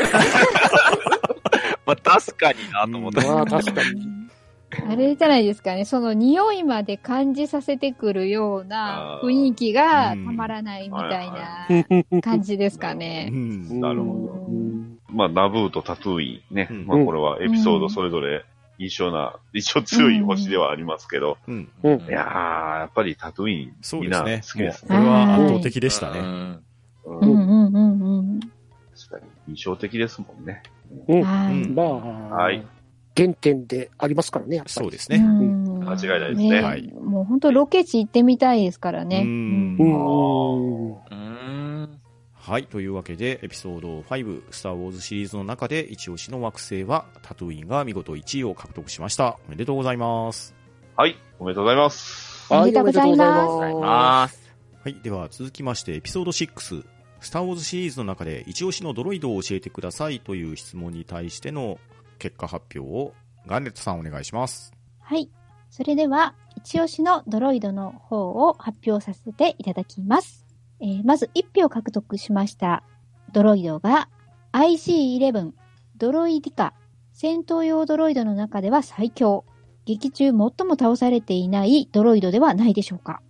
[1.85, 3.21] まあ、確かになと思った。
[3.27, 4.24] まあ確かに。
[4.89, 13.29] あれじゃないですかね、その匂いまで感じさせてくるような雰囲気がたまらないみたいな感じですかうね。
[13.29, 13.79] ん。
[13.79, 15.15] なるほど。
[15.15, 16.67] まあ、ナブーとタトゥーインね。
[16.69, 18.43] うんまあ、これはエピソードそれぞれ
[18.77, 21.37] 印象な、印象強い星ではありますけど。
[21.47, 21.69] うん。
[21.83, 24.63] うんいやー、やっぱりタトゥーイン、みんな好そうですね。
[24.63, 26.19] もうきです、これは圧倒的でしたね。
[26.19, 26.65] うん
[27.05, 28.39] うんうんうん。
[28.39, 30.63] 確かに、印象的ですもんね。
[31.07, 32.74] うんはい
[33.15, 34.71] 原点でありますからね、やっぱり。
[34.71, 35.17] うそうですね。
[35.19, 39.21] ん間違いないですねはいもう本当ロケ地行ってみたいですからね。
[39.21, 40.91] うんうん。
[40.91, 42.01] うーん。
[42.33, 42.65] はい。
[42.65, 49.39] というわけで、エピソード5、スター・ウォーズシリーズの中で、一押しの惑星は、タトゥーインが見事1位を獲得しました。
[49.47, 50.53] おめでとうございます。
[50.95, 52.47] はい、おめでとうございます。
[52.53, 54.55] おめでとうございますはございおめでとうございます。
[54.83, 54.95] はい。
[55.01, 56.85] では、続きまして、エピソード6、
[57.19, 61.79] スター・ウォーズシリーズの中で、一押しのドロイドを教えてくださいという質問に対しての
[62.19, 63.13] 結果発表を、
[63.47, 64.73] ガンネットさんお願いします。
[64.99, 65.29] はい。
[65.69, 70.45] それでは、一押しのドロイドの方を発表させていただきます。
[70.81, 72.83] えーまず1票獲得しました
[73.31, 74.09] ドロイドが
[74.51, 75.51] IC11
[75.97, 76.73] ドロイディカ
[77.13, 79.45] 戦闘用ドロイドの中では最強。
[79.85, 83.21] 劇中最も倒されていないドロイドではないでしょうか。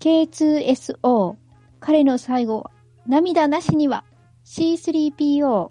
[0.00, 1.36] K2SO
[1.80, 2.70] 彼の最後、
[3.06, 4.04] 涙なしには
[4.44, 5.66] C3PO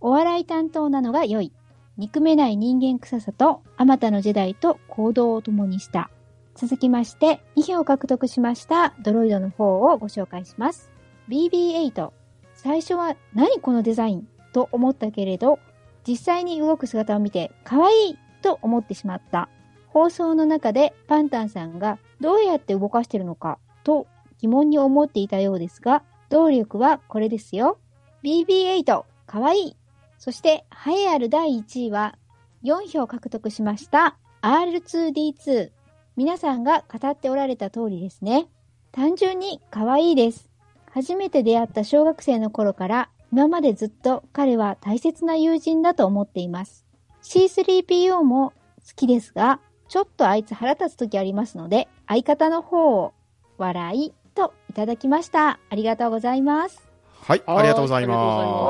[0.00, 1.52] お笑い担当なのが良い。
[1.98, 6.10] 憎めない人間臭さと、あまたのジェダイと行動を共にした。
[6.54, 10.90] 続きまして、2票獲得しましたドロイドの方をご紹介します。
[11.28, 12.10] BB8。
[12.54, 15.58] 最初は何このデザインと思ったけれど、
[16.06, 19.48] 実際に動く姿を見て可愛いと思ってしまった。
[19.88, 24.06] 放送の中でパンタンさんがどうやって動かしてるのかと
[24.38, 27.78] 疑問に思っていたようですが、動力はこれですよ。
[28.24, 29.76] BB8、可愛い
[30.22, 32.16] そして、栄えある第1位は、
[32.62, 35.72] 4票獲得しました R2D2。
[36.14, 38.46] 皆さんが語っておられた通りですね。
[38.92, 40.48] 単純に可愛いです。
[40.92, 46.86] 初めて出会った小学生の頃から、今までずっと彼は大切な友人だと思っています。
[47.24, 48.54] C3PO も好
[48.94, 49.58] きですが、
[49.88, 53.12] ちょっとあいつ腹立つ時ありますので、相方の方を、
[53.58, 55.58] 笑いといただきました。
[55.68, 56.91] ありがとうございます。
[57.24, 57.42] はい。
[57.46, 58.16] ありがとうございま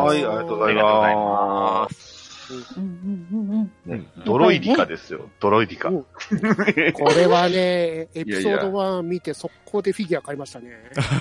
[0.04, 0.26] はい、す。
[0.28, 1.22] ありがとうございありがとうございま。
[1.82, 2.22] ます
[2.76, 4.00] うんうんうんうん。
[4.00, 5.88] ねドロイディカですよ、ドロイディカ。
[5.88, 6.02] うん
[6.92, 10.70] これはね、エピソード1見て速攻でフィギュア買いましたね。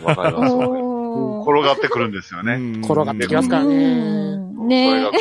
[0.04, 0.56] わかります。
[0.56, 2.56] 転がってくるんですよね。
[2.56, 3.76] うん転がってきますからね。
[3.76, 5.16] うんこれねがこ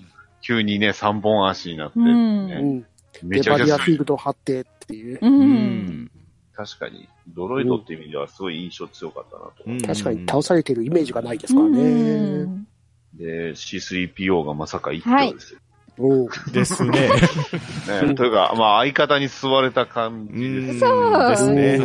[0.00, 0.04] う、
[0.40, 2.86] 急にね、三本足になって、うねん。
[3.22, 5.18] めちゃくちゃフィールドを張ってっていう。
[5.20, 5.26] う。
[5.26, 5.42] うん
[6.04, 6.10] ん。
[6.58, 9.62] 確かに、ドロイドっていう意味ではすごい印象強かったなと。
[9.64, 11.80] うん確かに倒されてるイメージがないですからね。
[11.80, 12.66] うん
[13.14, 15.60] で、C3PO がまさか一票ですよ。
[15.98, 16.90] うんですね。
[18.02, 20.80] ね、というか、まあ相方に吸われた感じうんです。
[20.80, 21.78] そうですね。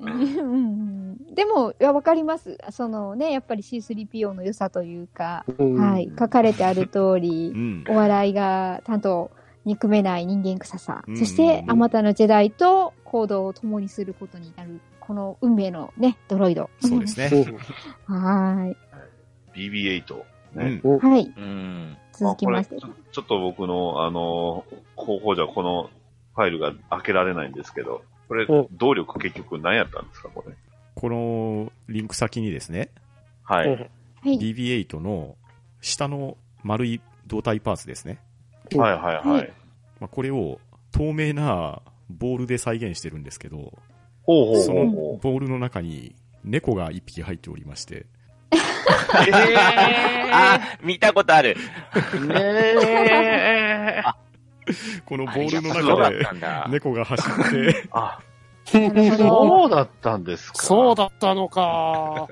[0.00, 2.56] うんでも、いや、わかります。
[2.70, 7.84] そのね、やっぱり C3PO の良さというか、うんはい、書かれてある通うり、ん。
[7.88, 9.30] お笑いが担当、
[9.64, 16.70] 憎めない人間臭さ、うんそして、あまたのジェダイと行動を共にすることになる、この運命のね、ドロイド。
[16.80, 17.30] そうですね。
[18.06, 18.74] は
[19.54, 20.16] BB8。
[20.54, 20.80] ね。
[20.84, 20.92] うん。
[20.92, 21.10] うんーい。
[21.10, 21.28] はい。
[21.28, 22.76] ま続あこれきまして。
[22.76, 24.64] ちょちょっと僕の、あの、
[24.96, 25.90] 候補じゃこの
[26.34, 30.54] ファイルが開けられないんですけど、これうん、動力結局何やったんですか、これ？
[30.94, 32.90] このリンク先にですね、
[33.42, 33.68] はい。
[33.68, 33.90] うん
[34.24, 34.38] はい。
[34.38, 35.36] BB8 の
[35.82, 38.18] 下の丸い胴体パーツですね。
[38.72, 39.48] うんはいはいははいい。
[40.00, 40.58] まあ、これを
[40.92, 43.72] 透明なボールで再現してるんですけど、
[44.22, 48.06] ほうほうそのほうほボールの中に猫が一匹入っておりまして、う。
[49.28, 51.56] えあ、見たことある。
[51.92, 54.02] ー、ねえ。
[55.04, 56.66] このボールのそうだっ中でたんだ。
[56.70, 58.18] 猫が走って、あ。
[58.66, 60.58] そうだったんですか？
[60.62, 62.26] そうだったのか。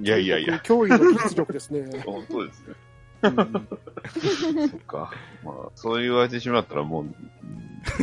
[0.00, 2.02] いやいやいや、驚異の技術力ですね。
[2.04, 2.74] 本当ですね。
[3.22, 5.10] うんそっか。
[5.44, 7.14] まあ、そう言われてしまったらもう、うん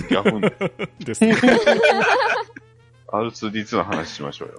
[0.09, 0.41] ギャフン、
[1.05, 1.35] ですね。
[3.07, 4.55] R2D2 の話しましょうよ。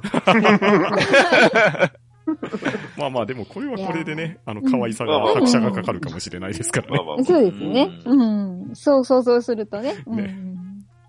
[2.97, 6.97] まあまあ、でもこれはこれでね、あの、可愛さが、うん拍車がかかるかもしれないですからね。
[6.97, 7.91] まあまあ、そうですね。
[8.05, 8.75] ううん。
[8.75, 9.95] そう想像するとね。
[10.07, 10.37] ね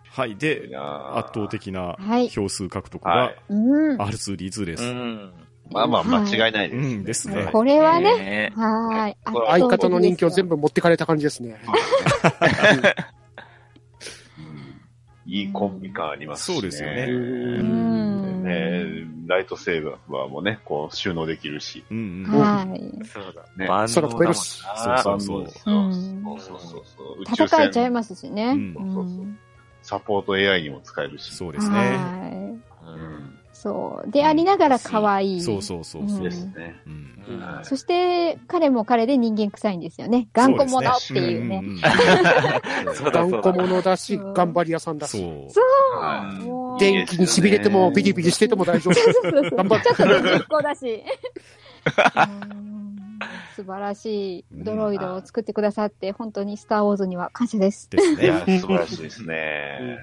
[0.10, 0.36] はい。
[0.36, 3.36] で、な圧倒的なはい票数獲得がはい。
[3.50, 3.90] うん。
[3.92, 4.02] うん。
[4.02, 4.84] R2D2 です。
[4.84, 5.34] うん。
[5.72, 6.76] まあまあ、間違いないです。
[6.76, 7.50] うん、ですね。
[7.52, 9.18] これはね、ねはーい。
[9.48, 10.48] 相方の人気を全部。
[10.48, 11.60] 部持ってかれた感じですね。
[14.38, 14.42] う
[15.30, 16.56] んいいコンビ感ありますし、ね。
[16.56, 17.08] そうですよね。
[18.44, 21.84] ねライトセーバーもね、こう収納できるし。
[21.92, 22.40] うんうん。
[22.40, 23.06] はい。
[23.06, 23.44] そうだ。
[23.58, 25.94] ね万能空飛べるしだもんなそうそうそううん
[26.40, 28.46] そうそうそう戦えちゃい船ますしね。
[28.46, 29.26] うんそうそうそう
[29.84, 31.36] サポート AI にも使えるし。
[31.36, 32.47] そうですね。
[33.60, 34.12] そう。
[34.12, 35.42] でありながら可愛い。
[35.42, 36.24] そうそうそう。
[36.24, 36.76] ですね。
[37.64, 40.28] そして、彼も彼で人間臭いんですよね。
[40.32, 41.64] 頑固者っていうね。
[43.12, 45.18] 頑固者だし、頑張り屋さんだし。
[45.50, 46.80] そう。
[46.80, 48.94] 電気に痺れてもピリピリしてても大丈夫。
[48.94, 51.04] そうそうそう頑張っちょっとねじっこだし。
[52.52, 52.78] うん
[53.56, 57.90] 素晴らしいドロイドを作ってくださって、本当にスターウォーズには感謝です。
[57.90, 58.60] ですね。
[58.62, 59.98] 素晴らしいですね。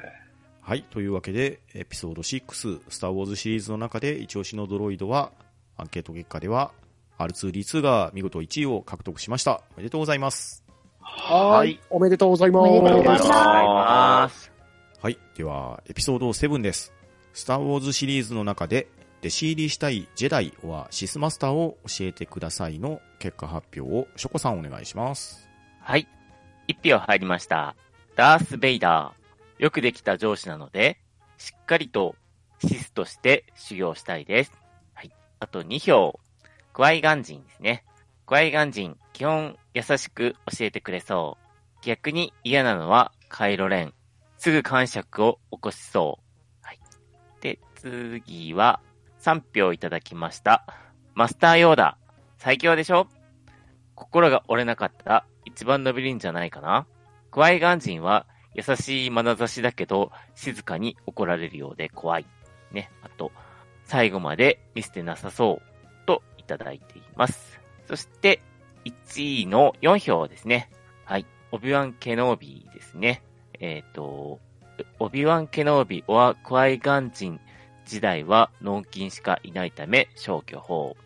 [0.67, 0.83] はい。
[0.85, 5.31] というわけで、エピソード6、スターウォーズシリーズの中で一押しのドロイドは、
[5.77, 6.73] アンケート結果では、
[7.19, 9.61] R2D2 が見事1位を獲得しました。
[9.75, 10.65] おめでとうございます。
[11.01, 11.79] はい。
[11.91, 13.29] おめでとうございまおめでとうございす。
[13.29, 14.53] ます。
[15.03, 15.19] はい。
[15.37, 16.95] では、エピソード7です。
[17.35, 18.89] スターウォーズシリーズの中で、
[19.21, 25.47] 弟子入りしたいジェダイはシスマスターを教えてくださいの結果発表を、ショコさんお願いします。
[25.83, 26.09] はい。
[26.69, 27.77] 一票入りました。
[28.17, 29.24] ダース・ベイダー。
[29.65, 31.01] よくできた上司なので、
[31.39, 32.17] しっかりと
[32.59, 34.53] シスとして修行したいです。
[34.93, 35.11] はい。
[35.41, 36.21] あと2票。
[36.75, 37.83] クワイガンジンですね。
[38.27, 41.45] クワイガンジン、基本優しく教えてくれそう。
[41.81, 43.95] 逆に嫌なのはカイロレン。
[44.37, 46.25] すぐ感触を起こしそう。
[46.61, 46.81] はい。
[47.41, 48.81] で、次は
[49.23, 50.67] 3票いただきました。
[51.15, 51.97] マスターヨーダ。
[52.37, 53.09] 最強でしょ？
[53.95, 56.87] 心が折れなかったら一番伸びるんじゃないかな
[57.31, 62.27] クワイガンジンは優しい眼差しだけど静かに怒られるようで怖い。
[62.73, 62.91] ね。
[63.03, 63.33] あと、
[63.85, 67.61] 最後まで見捨てなさそうといただいています。
[67.87, 68.41] そして、
[68.85, 70.71] 1位の4票ですね。
[71.05, 71.27] はい。
[71.53, 73.23] オビワン・ケノービーですね。
[73.61, 74.41] えっ、と、
[74.99, 77.41] オビワン・ケノービーはクワイガンジン
[77.87, 80.97] 時代は脳筋しかいないため消去法。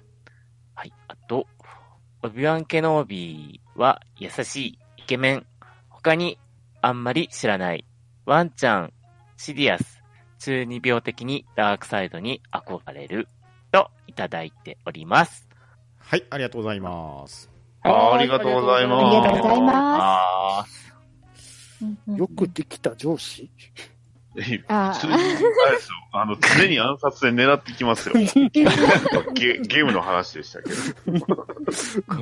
[0.75, 0.93] はい。
[1.09, 1.47] あと、
[2.23, 5.47] オビワン・ケノービーは優しいイケメン。
[5.89, 6.39] 他に
[6.81, 7.85] あんまり知らない。
[8.27, 8.93] ワンちゃん、
[9.37, 10.03] シディアス、
[10.39, 13.29] 中二病的にダークサイドに憧れる。
[13.71, 15.49] といただいております。
[15.99, 17.51] はい、ありがとうございます。
[17.83, 20.95] あありがとうございますありがとうございます。
[22.17, 23.51] よくできた上司
[24.69, 25.97] あ普通に、あれですよ。
[26.13, 28.15] あの、常に暗殺で狙ってきますよ。
[29.35, 30.77] ゲゲームの話でしたけど。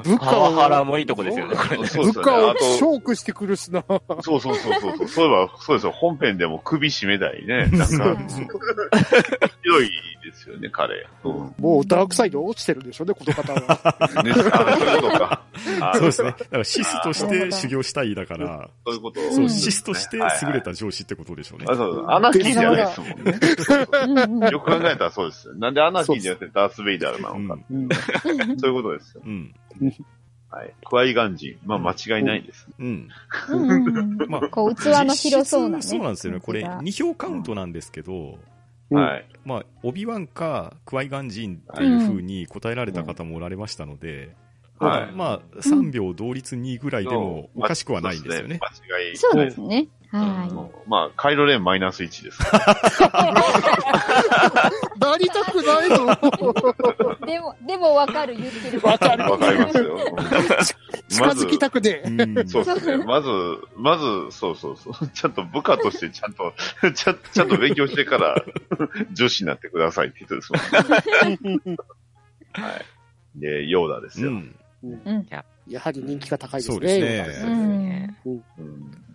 [0.02, 1.82] 部パワハラ下を、もいいとこですよね、これね。
[1.82, 2.22] 部そうですよね。
[2.22, 3.84] 下をあと、ショークしてくるしな。
[4.22, 5.08] そうそうそうそうそう。
[5.08, 5.92] そういえば、そうですよ。
[5.92, 7.66] 本編でも首絞めたりね。
[7.66, 8.26] なんか、うん
[9.62, 9.90] 強い
[10.30, 11.06] ですよね、彼。
[11.24, 11.54] うん。
[11.58, 13.60] もうダークサイド落ちてるでしょうね、この方は。
[14.24, 15.42] ね、あそういうことか。
[15.80, 16.30] あ そうですね。
[16.30, 19.20] だからシスとして修行したいだから、そういうこと。
[19.30, 21.66] そうう、んシスとして優れた上司ってことでしょうね。
[21.68, 23.38] あそうアナキーじゃないですもんね。
[24.26, 25.54] うんうんよく考えたらそうですよ。
[25.54, 27.62] なんでアナキーじゃなくてダース・ベイダーなうんのか。
[27.70, 27.88] うん
[28.58, 29.22] そういうことですよ。
[29.24, 29.54] うん。
[30.50, 30.72] はい。
[30.84, 31.66] クワイガンジン。
[31.66, 32.68] まあ間違いないです。
[32.78, 33.08] うん。
[33.50, 35.76] うんうんまあ、こう、器の広そうなね。
[35.78, 36.40] 実質そうなんですよね。
[36.40, 38.38] これ、感2票カウントなんですけど、うん
[38.90, 39.26] はい。
[39.44, 44.34] まあ、オビワンかクワイガンジンっていう風に答えられた方もおられましたので、
[44.78, 45.12] はい。
[45.12, 48.60] まあ、3秒同率2ぐらいでもおかしくはないんですよね。
[49.16, 49.88] そうですね。
[50.16, 52.38] うんはまあ、カイロレンマイナス1です。
[54.98, 56.12] なりたくないの？
[56.12, 57.26] い。
[57.26, 58.80] でも、でもわかる、言ってる。
[58.80, 59.98] わかるわかりますよ。
[61.08, 62.08] 近づきたくねえ。
[62.08, 63.04] うんそうですね。
[63.04, 63.28] まず、
[63.76, 65.08] まず、そうそうそう。
[65.08, 66.54] ちゃんと部下としてちゃんと、
[66.94, 68.44] ちゃんちゃんと勉強してから、
[69.12, 70.58] 女子になってくださいって言ってですも
[71.58, 71.76] んね。
[72.52, 73.40] はい。
[73.40, 74.30] で、ヨーダですよ。
[74.30, 74.56] うん。
[74.82, 75.26] うん。
[75.68, 76.74] やはり人気が高いですね。
[76.74, 79.05] そうですねうん。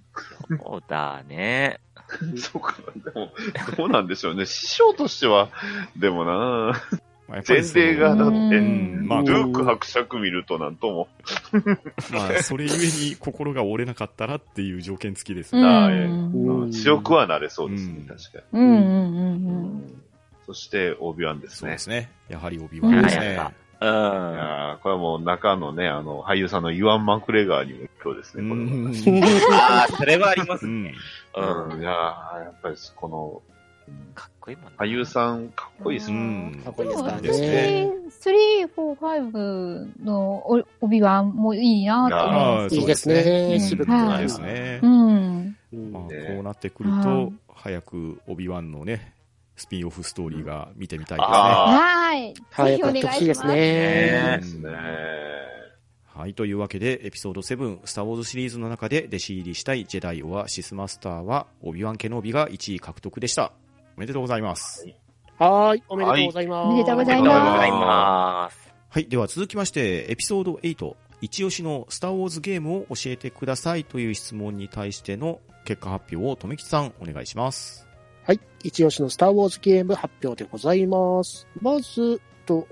[0.50, 1.80] うんそうだね。
[2.36, 3.12] そうかな。
[3.12, 3.32] でも、
[3.78, 4.46] どうなんでしょうね。
[4.46, 5.50] 師匠としては、
[5.98, 6.74] でもな
[7.28, 11.08] まあやっぱり前その例がだって、うんまあ、ルーク伯爵見るとなんとも。
[12.12, 12.76] まあ、それゆえ
[13.10, 15.66] に心が折れなかったらっていう条件付きですうね。
[15.66, 16.34] ああええん。
[16.34, 18.60] うん強くはなれそうですね、うん確かに。
[18.60, 20.02] うんうんうん
[20.46, 21.78] そして、オービワンですねそうで。
[21.78, 22.12] すね。
[22.28, 23.71] やはりオビワンですねうん。
[23.82, 23.88] うん。
[23.88, 23.92] い
[24.38, 28.56] やーこれはもう中のね、あの、俳優さんのイワン・マクレガーにも今日ですうね、こ
[29.12, 29.22] れ。
[29.58, 30.94] ああ、それはありますうんね。
[31.36, 31.70] うん。
[31.70, 33.42] うん、いやーやっぱりこの、
[34.14, 34.72] かっこいいもんね。
[34.78, 36.20] 俳優さんかっこいいですうね。
[36.50, 43.54] んかっこいいですかね3、4、5のお帯ワンもいいなと思いあまあ、いいですそうね。
[43.54, 44.86] うん渋くはいですねす。。
[44.86, 45.56] うん。
[45.74, 49.14] うんまあ、ねこうなってくるはとい、早くオビワンのね、
[49.62, 51.36] スピンオフストーリーが見てみたいですね。
[51.38, 52.34] あはい。
[52.34, 53.12] ぜひお願いします。
[53.12, 54.42] 早くやってほしいですね。
[56.06, 56.34] はい。
[56.34, 63.54] というわけで、エピソード7、スター・ウォーズシリーズの中で弟子入りしたいジェダイ・オア・シスマスターは、オビワン・ケノービが1位獲得でした。
[63.98, 64.88] おめでとうございます。
[65.38, 65.84] はーい。
[65.88, 66.66] おめでとうございます。
[66.66, 68.74] おめでとうございまざいます。
[68.90, 69.06] はい。
[69.08, 77.91] では続きまして、エピソード8、一押しのスター・ウォーズゲームを教えてくださいという質問に対しての結果発表を、とめきちさん、お願いします。
[78.24, 78.40] はい。
[78.64, 81.48] 一押しのスターウォーズゲーム発表でございます。
[81.60, 82.22] まず、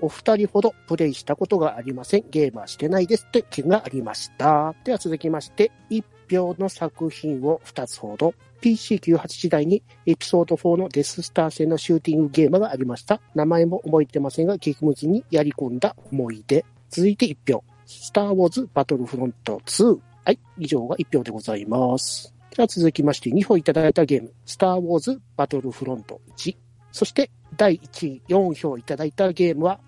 [0.00, 2.24] お二人ほどプレイしたことがありません。
[2.30, 4.74] ゲームはしてないですって件がありました。
[4.84, 8.34] では続きまして、一票の作品を二つほど。
[8.60, 13.22] PC98 時代にエピソード4のデススター戦のシューティングゲームがありました。
[13.34, 16.64] 名前も覚えてませんが、激ムズにやり込んだ思い出。
[16.90, 17.64] 続いて一票。
[17.86, 19.98] スターウォーズバトルフロント2。
[20.24, 20.38] はい。
[20.58, 22.39] 以上が一票でございます。
[22.60, 26.58] では続きまして2票いただいたゲーム、スター・ウォーズ・バトルフロント1。
[26.92, 29.80] そして第1位4票いただいたゲームは、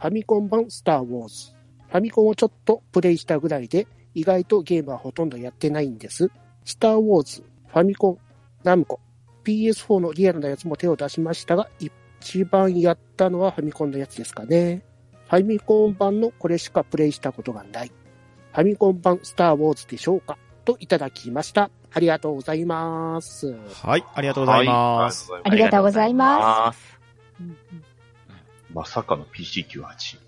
[0.00, 1.52] ファミコン版スター・ウォーズ。
[1.86, 6.30] ファミコンをちょっとプレイしたぐらいで、意外とゲームはほとんどやってないんです。
[6.64, 8.18] スター・ウォーズ、ファミコン、
[8.62, 9.00] ナムコ、
[9.44, 14.82] PS4 のリアルなやつも手を出しましたが、一番やったのはファミコンのやつですかね。
[15.28, 17.88] ファミコン版のこれしかプレイしたことがない。
[17.88, 20.38] ファミコン版スター・ウォーズでしょうか？
[20.64, 21.70] といただきました。
[21.94, 23.54] ありがとうございます。
[23.82, 24.04] はい。
[24.14, 25.30] ありがとうございます。
[25.30, 26.98] はいありがとうございますす。
[28.72, 30.18] まさかの PC98。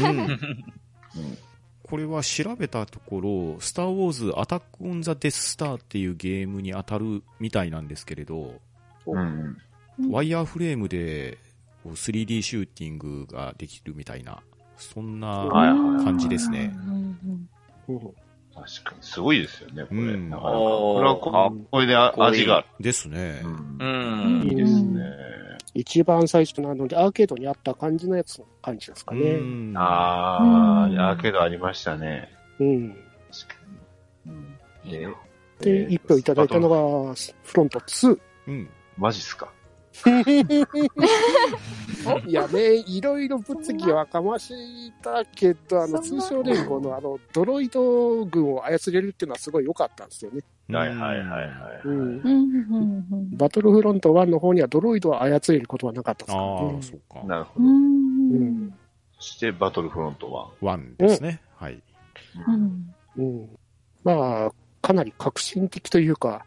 [0.00, 1.38] うん
[1.84, 8.62] これは調べたところ、スター・ウォーズ・アタック・オン・ザ・デス・スターっていうゲームに当たるみたいなんですけれど、
[9.04, 9.58] うん。
[10.10, 11.36] ワイヤーフレームで
[11.82, 14.42] こう 3D シューティングができるみたいな、
[14.78, 15.46] そんな
[16.02, 16.74] 感じですね。
[18.54, 20.00] 確かに、すごいですよね、これ。
[20.00, 22.66] うんなかなかこれはここれでこいい味がある。
[22.80, 23.40] ですね。
[23.44, 24.48] うんうん。
[24.48, 25.02] いいですね。
[25.74, 29.20] 一番最初なので、アーケードにあった感じのやつの感じですかね。
[29.22, 32.30] うんあうんあ、アーケードありましたね。
[32.58, 32.90] うん。
[33.30, 33.54] 確か
[34.26, 34.32] に。
[34.32, 34.58] うん
[34.90, 35.08] で
[35.60, 38.18] で、一票いただいたのが、フロント2。
[38.48, 38.68] うん。
[38.98, 39.50] マジっすか？
[42.26, 50.42] いやね、いろいろ物議はかましたけど、あの、通商連合のあの、ドロイド軍を操れるっていうのはすごい良かったんですよね。
[50.70, 51.80] はいはいはいはい。
[51.84, 51.92] うん。
[51.92, 56.78] うんうんうんバトルフロント1の方にはドロイドを操れることはなかったですからああ、ね。
[56.80, 57.26] そうか。
[57.26, 57.66] なるほど。
[57.66, 58.74] うんうん
[59.18, 61.40] そして、バトルフロントワンですね。
[61.54, 61.80] はい。
[62.36, 62.50] 1。
[62.50, 63.48] うんうん。
[64.02, 64.52] まあ、
[64.82, 66.44] かなり革新的というか、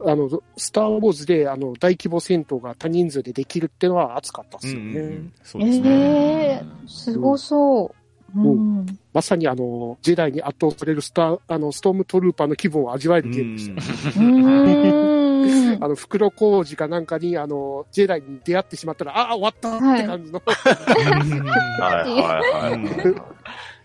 [0.00, 0.10] うん。
[0.10, 4.86] あの、スター・ウォーズで、あの、大規模戦闘が多人数でできるっていうのは熱かったですよね。
[4.86, 5.90] うんうんうんそうですね。
[5.90, 7.98] ええすごそう。
[8.36, 14.20] うんまさにあの、ジェダイに圧倒されるスター、あの、ストームトルーパーの気分を味わえるゲームでした。
[14.20, 15.28] うん
[15.80, 20.42] あの、袋小路かなんかに、あの、ジェダイに出会ってしまったら、ああ、終わったって感じの。
[20.44, 20.52] は
[22.06, 22.78] いはいはい。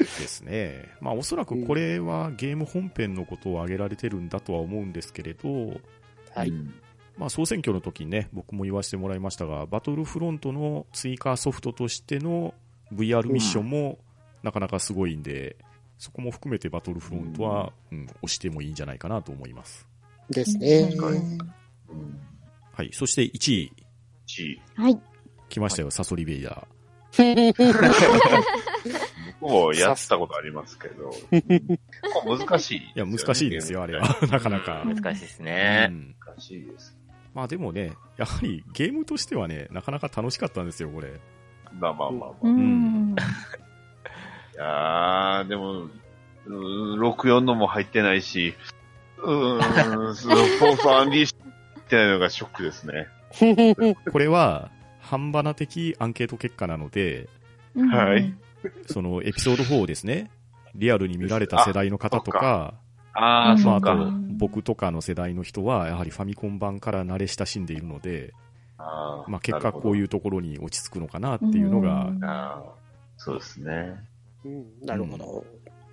[0.00, 0.88] ですね。
[1.00, 5.48] まあおそらくこれはゲーム本編のことを挙げられてるんだとは思うんですけれど、
[6.34, 6.74] はいうん
[7.16, 12.54] まあ総選挙の時にね、僕も言わせてもらいましたが、バトルフロントの追加ソフトとしての
[12.94, 13.98] VR ミッションも
[14.42, 15.56] なかなかすごいんで、
[15.98, 19.86] そこも含めてバトルフロントは、うん、押してもいいんじゃないかなと思います。
[20.30, 20.94] ですね。
[20.96, 22.20] うん
[22.72, 22.90] はい。
[22.92, 23.72] そして1位、
[24.26, 24.62] 1位。
[24.76, 24.98] はい。
[25.50, 26.66] 来ましたよ、サソリベイダ
[27.10, 27.20] 僕
[29.40, 31.68] もやったことありますけど、結
[32.22, 32.80] 構難しい。
[32.80, 32.82] ー。
[32.82, 34.02] いや、難しいですよ、あれは。
[34.30, 34.84] なかなか。
[34.84, 35.86] 難しいですうね。
[35.86, 36.96] ん難しいです。
[37.34, 41.20] まあでもね、やはりゲームとしてはね、なかなか楽しかったんですよ、これ。
[41.78, 42.34] まあまあまあまあ。
[42.42, 43.14] ういん。
[44.56, 48.54] やー、でも、うー64のも入ってないし、
[49.18, 53.08] うーん、そのフォースアンリーシュってないのがショックですね。
[54.10, 54.70] これは、
[55.00, 57.28] 半ばな的アンケート結果なので、
[57.76, 58.34] はい
[58.86, 60.30] そのエピソード4ですね。
[60.74, 62.74] リアルに見られた世代の方とか、
[63.12, 63.94] あまあ、あとそうか。
[63.94, 68.32] ん僕とかの世代の人は、やはりファミコン版から慣れ親しんでいるので、
[68.78, 69.96] あーまあ、結果こうう。
[69.96, 72.62] いうところに落ち着くのかなっていうのが、
[73.16, 73.98] そうですね。
[74.44, 75.44] うんなるほど。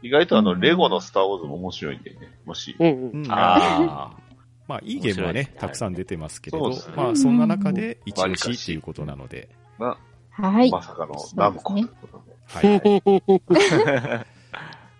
[0.01, 2.75] 意外とあの、うんレゴのスターウォーズも面白いんでね、もし。
[2.79, 3.11] うんうん。
[3.11, 4.15] うんあ
[4.67, 9.47] まあ、いいゲームはねねたくさん出てますけれどね、まあ、そんな中で一押しっていうことなので、
[9.77, 9.97] ま
[10.37, 10.69] あ、はい。
[10.69, 12.36] まさかのラムコということで。
[12.47, 14.37] はい、はい。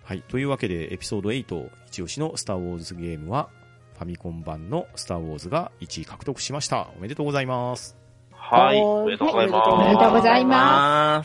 [0.08, 0.22] はい。
[0.22, 3.50] というわけで、エピソード8、一押しのスター・ウォーズゲームは、
[3.98, 6.88] ファミコン版のスター・ウォーズが1位獲得しました。
[6.96, 7.96] おめでとうございます。
[8.30, 8.76] はい。
[8.76, 9.68] はいおめでとうございます。
[9.68, 11.24] おめでとうございま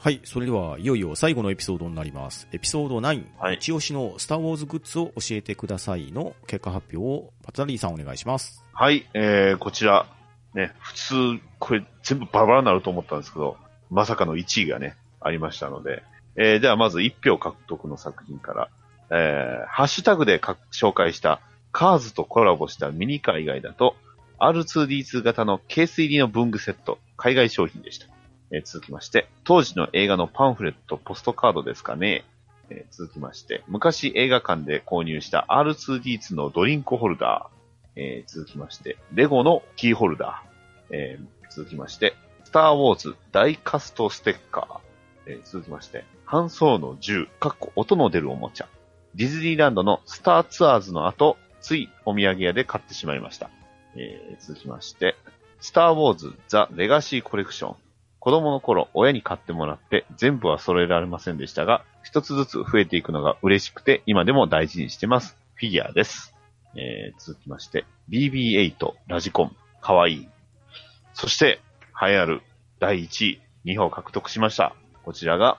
[0.00, 0.20] はい。
[0.24, 2.48] それでは、いよいよ最後のエピソードになります。
[2.52, 8.62] エピソード9、はい一押しのスター・ウォーズグッズを教えてくださいの結果発表を、パトラリーさんお願いします。
[8.74, 10.06] はい、えー、こちら、
[10.54, 11.14] ね、普通、
[11.58, 13.56] これ全部バラバラになると思ったんですけど、
[13.90, 16.02] まさかの1位がね、ありましたので、
[16.36, 18.68] えー、ではまず1票獲得の作品から、
[19.10, 20.40] えー、ハッシュタグで
[20.72, 21.40] 紹介した
[21.72, 23.96] カーズとコラボしたミニカー以外だと、
[24.38, 28.06] R2D2 型のケース入りの文具セット、海外商品でした。
[28.50, 32.24] えー続きまして、当時の映画のパンフレット、ポストカードですかね。
[32.70, 42.14] えー続きまして、昔映画館で購入した R2D2 のドリンクホルダー、えー続きまして、レゴのキーホルダー、えー続きまして、
[42.44, 44.87] スター・ウォーズ大カストステッカー、
[45.28, 48.68] えー続きまして、ハンソーの銃、かっこ音の出るおもちゃ、
[49.14, 53.50] ディズニーランドのスターツアーズの後、ついお土産屋で買ってしまいました。
[53.94, 55.16] えー続きまして、
[55.60, 57.76] スター・ウォーズザ・レガシーコレクション。
[58.20, 65.36] 子供の頃、親に買ってもらって、全部は揃えられませんでしたが、一つずつ増えていくのが嬉しくて、今でも大事にしてます。
[65.54, 66.34] フィギュアです。
[66.74, 68.74] えー続きまして、BB8
[69.08, 70.28] ラジコン、かわいい。
[71.12, 71.60] そして、
[72.00, 72.42] 栄えある
[72.80, 74.74] 第1位、2票獲得しました。
[75.08, 75.56] こちらが、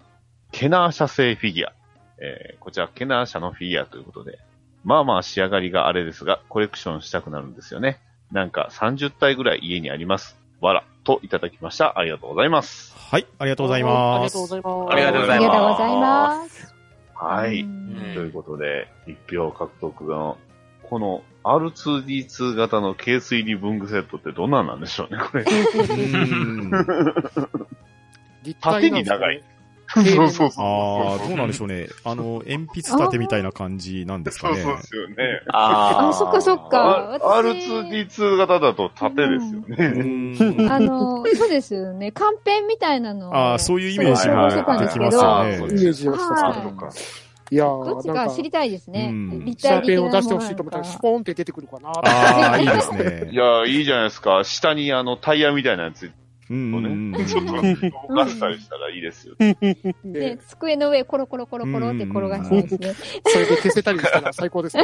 [0.51, 1.73] ケナー社製フィギュア。
[2.19, 4.37] えーこちら、ケナー社のフィギュアということで、
[4.83, 7.97] まあまあ仕上がりがあれですが、コレクションしたくなるんですよね。
[8.31, 10.37] なんか30体ぐらい家にあります。
[10.61, 11.97] わら、といただきました。
[11.97, 12.95] ありがとうございます。
[12.95, 13.25] はい。
[13.39, 14.47] ありがとうございありますがとうご。
[14.49, 14.93] ざいます。
[14.93, 16.75] ありがとうございますありがとうございます。
[17.15, 17.61] はい。
[17.61, 20.37] うんということで、1票獲得の、
[20.83, 25.45] この R2D2 型のケース入り文具セットってどんなんなんでしょうね、これ。
[28.43, 29.43] 立体なんですね縦に長い。
[29.89, 30.65] そうそうそう。
[30.65, 31.87] ああ、どうなんでしょうね。
[32.03, 34.61] あの、鉛筆立てみたいな感じなんですかね。
[34.61, 35.15] そうそうですよね。
[35.47, 36.97] あーあ、そっかそっか。
[36.97, 39.77] あ私 R2D2 型だと縦ですようね。
[39.77, 42.11] ーんあの、そうですよね。
[42.11, 43.35] カンペンみたいなのを。
[43.35, 45.57] ああ、そういうイメージ想像してたんですけど、ができますよはいね。
[45.57, 47.05] イメージをしたは
[47.51, 49.45] いやー、どっちかか知りたいですねうん。
[49.45, 51.89] 立体的なものペンを出してほしいと思ったら、シュポーンって出てくるかな。
[51.89, 53.35] ああ、いいですねい。
[53.35, 54.43] や、いいじゃないですか。
[54.43, 56.11] 下にあのタイヤみたいなやつ
[56.49, 59.35] 動かしたりしたらいいですよ。
[59.37, 59.55] で
[60.03, 62.93] で、机の上コロコロコロコロって転がしたいですね。
[63.25, 64.83] それで消せたりしたら最高ですね。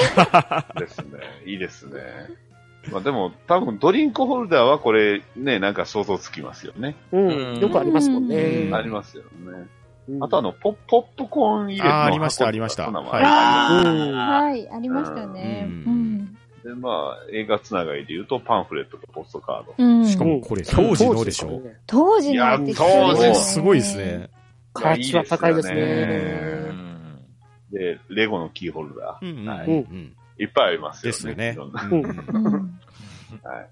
[0.80, 1.05] ですね。
[1.45, 2.01] いいですね。
[2.91, 6.95] まあでも、多分ドリンクホルダーはこれね、なんか想像つきますよね。
[7.11, 7.59] うん。
[7.59, 8.76] よくありますもんうねん。
[8.76, 9.30] ありますよね。
[9.47, 9.70] うん
[10.22, 15.66] あとあの、ポポップコーン入れのあーありました箱ありましたはいはい、ありましたね。
[15.68, 16.38] ううんん。
[16.66, 19.76] で、まあ、映画つながりで言うと、パンフレットとポストカード。
[19.78, 21.61] うんしかもこれ当時のでしょ？
[21.86, 24.30] 当時のっていや当時すごいですね。。
[24.74, 25.76] 価値は高いですね。
[26.70, 27.20] うん
[27.72, 30.43] で、レゴのキーホルダうんうんはいうんー。
[30.43, 31.36] いっぱいありますよね。
[31.36, 31.74] ですよね。
[33.43, 33.70] はい。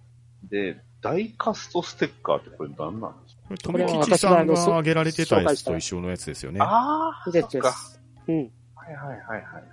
[0.50, 3.72] で、ダイカストステッカーってこれ何なんですか？
[3.72, 6.60] これ、富吉さんが挙げられてたやつと一緒のやつですよね。
[6.62, 7.72] ああ、でそっか。
[7.72, 8.00] す。
[8.28, 8.36] うん。
[8.76, 9.64] はいはいはいはい。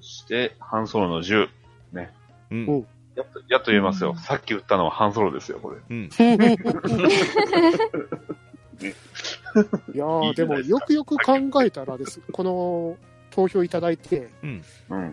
[0.00, 1.48] そして、ハンソロの銃。
[2.50, 2.86] うん。
[3.16, 4.10] やっと、やっと言えますよ。
[4.10, 5.76] うんさっき撃ったのはハンソロですよ、これ。
[5.88, 6.08] うん。
[9.94, 12.96] いやー、でもよくよく考えたらです、この
[13.30, 14.62] 投票いただいて、うん。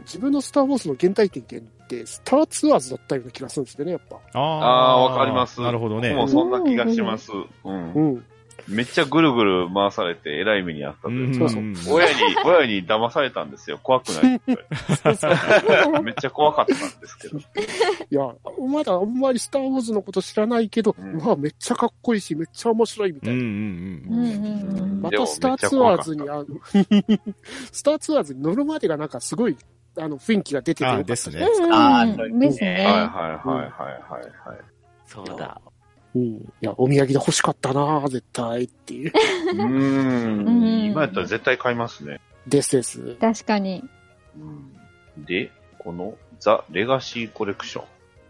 [0.06, 4.18] 自分のスター・ウォーズの原体験って、スターツアーズだったような気がするんですよね、やっぱ。
[4.34, 5.62] あああー、わかります。
[5.62, 6.10] なるほどね。
[6.14, 7.32] 僕もそんな気がします。
[7.64, 8.00] うんう。
[8.18, 8.26] ん。
[8.68, 12.14] めっちゃぐるぐる回されて、えらい目にあったというかそうそう親に、
[12.46, 13.80] 親に騙されたんですよ。
[13.82, 14.58] 怖くないって
[16.04, 17.38] めっちゃ怖かったんですけど。
[17.40, 17.42] い
[18.10, 18.22] や、
[18.70, 25.02] まだあんまりスター・ウォーズのこと知らないけど、うんうわ、めっちゃかっこいいし、めっちゃ面白いみたいな。
[25.02, 26.46] またスターツアーズに、あの
[27.72, 29.58] スターツアーズに乗るまでがなんかすごい、
[29.98, 32.84] あの、雰囲気が出ててよかったあですねうんあうんーですはいはいね。
[32.86, 34.60] はいはいはいはい。
[35.06, 35.62] そうだ。
[36.18, 36.36] うん。
[36.36, 39.12] いや、お土産で欲しかったな絶対っていう。
[39.54, 40.92] うんん。
[40.92, 42.20] 今やったら絶対買いますね。
[42.48, 43.16] ですです。
[43.16, 43.84] 確かに。
[45.18, 47.84] で、このザ・レガシーコレクショ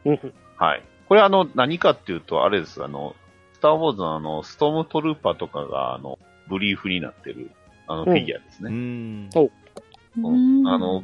[0.05, 0.11] ン。
[0.11, 0.83] うんはい。
[1.07, 2.83] これあの、何かっていうと、あれです。
[2.83, 3.15] あの、
[3.53, 6.17] スター・ウォーズのあの、ストームトルーパーとかが、あの、
[6.49, 7.51] ブリーフになってる、
[7.87, 8.71] あの、フィギュアですうね。
[8.71, 9.29] ん。
[9.33, 11.03] うんあの、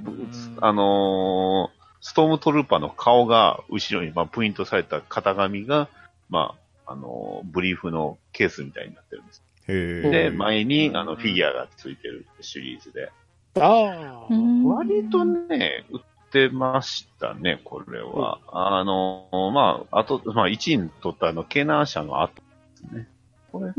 [0.61, 5.87] あのーストームトルーパーの顔が後ろに、まあ、プリントされた型紙が、
[6.29, 6.62] まあ、
[6.93, 9.43] あのーブリーフのケースみたいになってるんです。
[9.67, 10.29] へで、え。
[10.29, 13.11] 前に、あの、フィギュアがついてるシリーズで。
[13.59, 14.27] ああ。
[14.29, 18.39] うん割とね、売ってましたね、これは。
[18.51, 22.41] あのーまあ、あと、まあ、1位に取ったあの、ケナー社の後で
[22.89, 23.07] すね。
[23.51, 23.73] これ、うん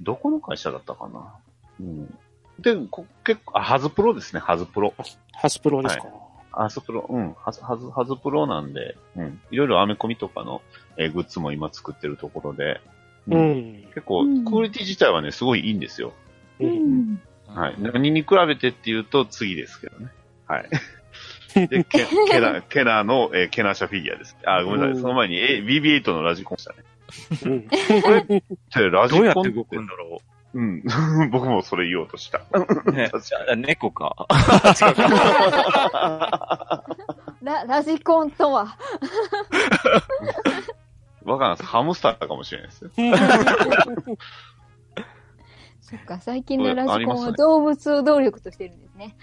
[0.00, 1.34] どこの会社だったかな。
[1.80, 2.06] うん。
[2.60, 4.94] で、こ結構、あ、ハズプロですね、ハズプロ。
[5.32, 6.04] ハスプロですか。
[6.56, 9.40] ハズプロ、うん、ハズ、ハズ、ハズプロなんで、うん。
[9.50, 10.62] いろいろアメコミとかの、
[10.96, 12.80] えーグッズも今作ってるところで、
[13.28, 13.36] う。
[13.36, 13.84] ん。
[13.94, 16.12] 結構、うんクオリティ自体はね、すごいいいんですよ。
[16.60, 16.66] う。
[16.66, 17.22] うんん。
[17.46, 17.74] はい。
[17.78, 20.08] 何に比べてっていうと、次ですけどね。
[20.46, 20.68] はい。
[21.68, 24.36] で、ケケナ、ケナの、えーケナ社フィギュアです。
[24.44, 24.94] あ、ごめんなさい。
[24.94, 26.78] うんその前に、え、BB8 のラジコンでしたね。
[27.44, 27.68] うん。
[27.68, 30.82] でラジどうやっコンってて動くんだろうん。
[31.30, 32.42] 僕もそれ言おうとした。
[32.52, 32.60] う。
[32.92, 34.26] ね確かあ猫か。
[37.42, 38.78] ラ、ラジコンとは。
[41.24, 41.68] わからんです。
[41.68, 42.90] ハムスターかもしれないですよ。
[45.80, 49.16] そっか、最近のラジコンは動物を動力としてるんですね。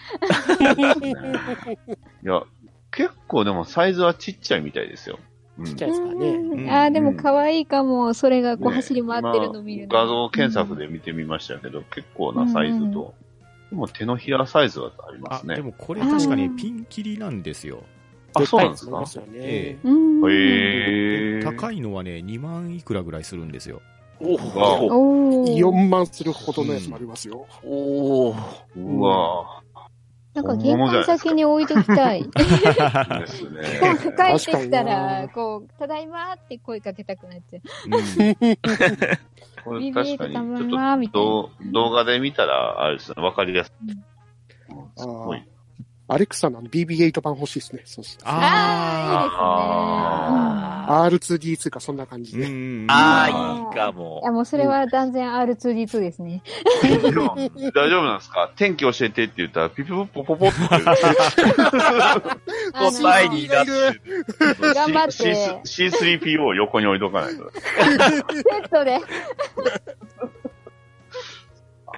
[2.24, 2.44] いや、
[2.92, 5.20] 結構でもサイズはちっちゃいみたいですよ。
[5.60, 6.28] うんちっちゃいですからね。
[6.30, 8.14] うんあーでも可愛いかも。
[8.14, 9.94] それがこうね走り回ってるのを見るの。
[9.94, 13.14] 今画像検索で見てみましたけど、結構なサイズうんと、
[13.70, 15.56] でも手のひらサイズはありまあ、すね。
[15.56, 17.84] でもこれ確かにピンキリなんですよ。
[18.34, 19.04] あ、そうなんですか？
[19.34, 19.90] えう
[20.26, 20.32] ん。
[20.32, 21.44] へー。
[21.44, 23.82] 高いのはね、2万いくらぐらいするんですよ。
[24.22, 25.56] おわおー。
[25.58, 27.46] 4万するほどのやつもありますよ。
[27.64, 28.36] おお。
[28.78, 29.61] うわ
[30.34, 32.24] なんか玄関先に置いときたい。
[32.24, 33.20] ぁ。
[33.20, 33.60] ですね。
[34.16, 37.62] 帰ってきたら、こう、ただいまって声かけたくなっちゃう。
[37.88, 38.58] うん
[39.64, 43.92] これ BB8 確かに、ちたまょんまみたいなっと動動画で見たら、あれですね、わかりやすい。
[44.98, 45.51] すごい。
[46.14, 47.84] アレクサのあの BB8 版欲しいですね。
[47.86, 49.30] そうそうあ
[50.90, 52.46] あ R2D2 かそんな感じで。
[52.46, 53.32] あーあ、い
[53.72, 54.26] いかいいもい。
[54.26, 56.44] や、もうそれは断然 R2D2 ですね。
[56.84, 57.00] 大
[57.90, 58.52] 丈夫なんですか？
[58.58, 60.58] 天気教えてって言ったら、ピピポポポポって。
[62.74, 64.02] 答えになってる。
[64.74, 65.12] 頑張って
[65.64, 67.50] C- C3PO を横に置いとかないと。
[67.52, 67.60] セ
[68.64, 69.00] ットで。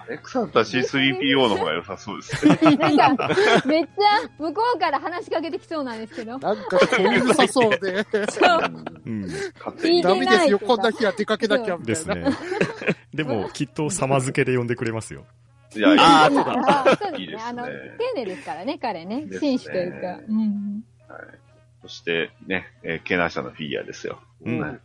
[0.05, 2.75] アレクサだったら C3PO の方が良さそうですね。
[2.77, 3.29] なんか、
[3.65, 6.37] めっちゃ向こうから話しかけてきそうなんですけど。
[6.39, 8.03] なんかうるさそうで。
[8.29, 8.85] そう。
[9.05, 9.21] うん
[9.59, 10.57] 勝手にダメですよ。
[10.59, 11.95] いいこんな日は出かけなきゃみたいな。
[11.95, 12.25] ですね。
[13.13, 15.25] でも、きっと様付けで呼んでくれますよ。
[15.75, 17.63] いや、いいああそういいですね
[17.97, 19.25] 丁寧ですからね、彼ね。
[19.39, 20.19] 紳士というか。
[20.27, 20.83] うん。
[21.81, 24.19] そして、ね、えーケナー社のフィギュアですよ。
[24.45, 24.79] うんね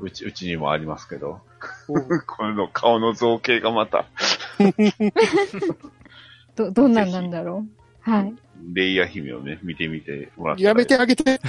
[0.00, 1.49] うち、うちにもありますけど、うん
[2.26, 4.06] これの顔の造形がまた、
[6.56, 7.66] ど、どんなんなんだろ
[8.06, 8.10] う？
[8.10, 8.34] はい。
[8.72, 10.62] レイヤー姫をね、見てみてもらって。
[10.62, 11.40] やめてあげて。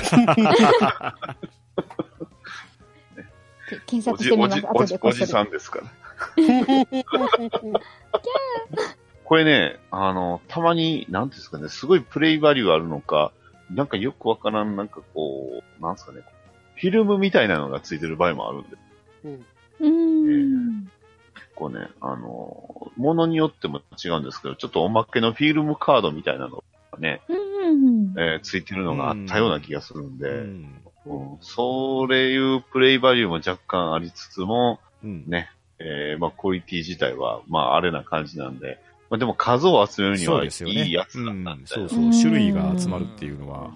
[3.70, 4.62] け検おじ、索してみます。
[4.74, 5.86] おじ、おじさんですから。
[9.24, 13.32] これね、あの、たまに、なんていうんですかね、すごいプレイバリューあるのか、
[13.70, 16.22] なんかよくわからん、なんかこう、なんですかね、
[16.76, 18.78] フィルムみたいなのがついてる場合もあるんで、
[19.26, 19.46] うん。
[19.82, 28.14] 結構ね、あの、ものによっても違うんですけど、ちょっとおまけのフィルムカードみたいなのがね、うん。
[28.18, 30.82] えーついてるのがあったような気がするんで、うん。
[31.06, 35.24] うんそういうプレイバリューも若干ありつつも、うん。
[35.28, 38.80] ね、えーまあ、クオリティ自体は、まあ、あれな感じなんで、
[39.10, 40.86] まあ、でも数を集めるにそうはいですよね。
[40.86, 42.12] いやつだうったんで、んそうそう。
[42.12, 43.72] 種類が集まるっていうのは、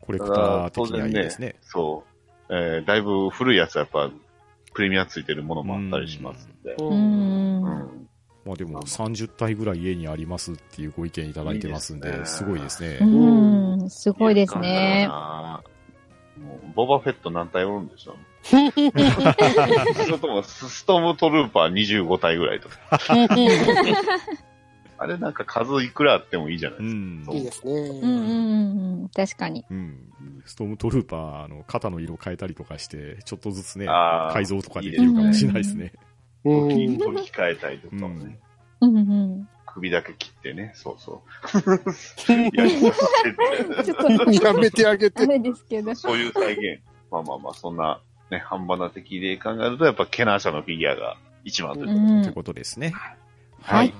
[0.00, 1.56] コレクター的にはいいですね。
[1.62, 2.04] そ
[2.48, 4.10] う、えーだいぶ古いやつはやっぱ、
[4.74, 6.84] プレミアついてるものもあったりしますんで、う。
[6.84, 8.08] うんん
[8.44, 12.98] まあでも30体ぐらい家にありますっていうご意見いただいてますんで、いいですねすごいですね。
[13.00, 13.90] うん。
[13.90, 15.08] すごいですね。
[16.74, 22.76] ボバフェット何体おるんでしょう それともスストームトルーパー25体ぐらいとか。
[25.02, 27.32] あれなんか数いくらあってもいいじゃないですか。
[27.32, 27.38] うん。
[27.38, 28.00] いいですうんうんね。
[28.02, 29.08] うんうん。
[29.08, 29.64] 確かに。
[29.68, 30.12] うん。
[30.46, 35.92] ストームトルーパー、あの、肩の色変えたりとかして、ちょっとずつね、改造とかできるかもしれないですね。
[36.44, 36.70] うん。
[36.70, 38.38] 筋トレ控えたりとかもね。
[38.80, 39.48] うんうん。
[39.66, 41.22] 首だけ切ってね、そうそ
[42.28, 42.32] う。
[42.54, 42.94] やりさ
[43.24, 45.26] せてちょっと、やめてあげて。
[45.38, 45.94] ですけど。
[45.94, 46.82] そういう再現。
[47.10, 48.00] まあまあまあ、そんな、
[48.30, 52.90] ね、半端な的で考えると、やっぱケナー社のフィギュアが一番ということでうんってことですね。
[52.90, 53.16] は
[53.62, 53.92] はいい。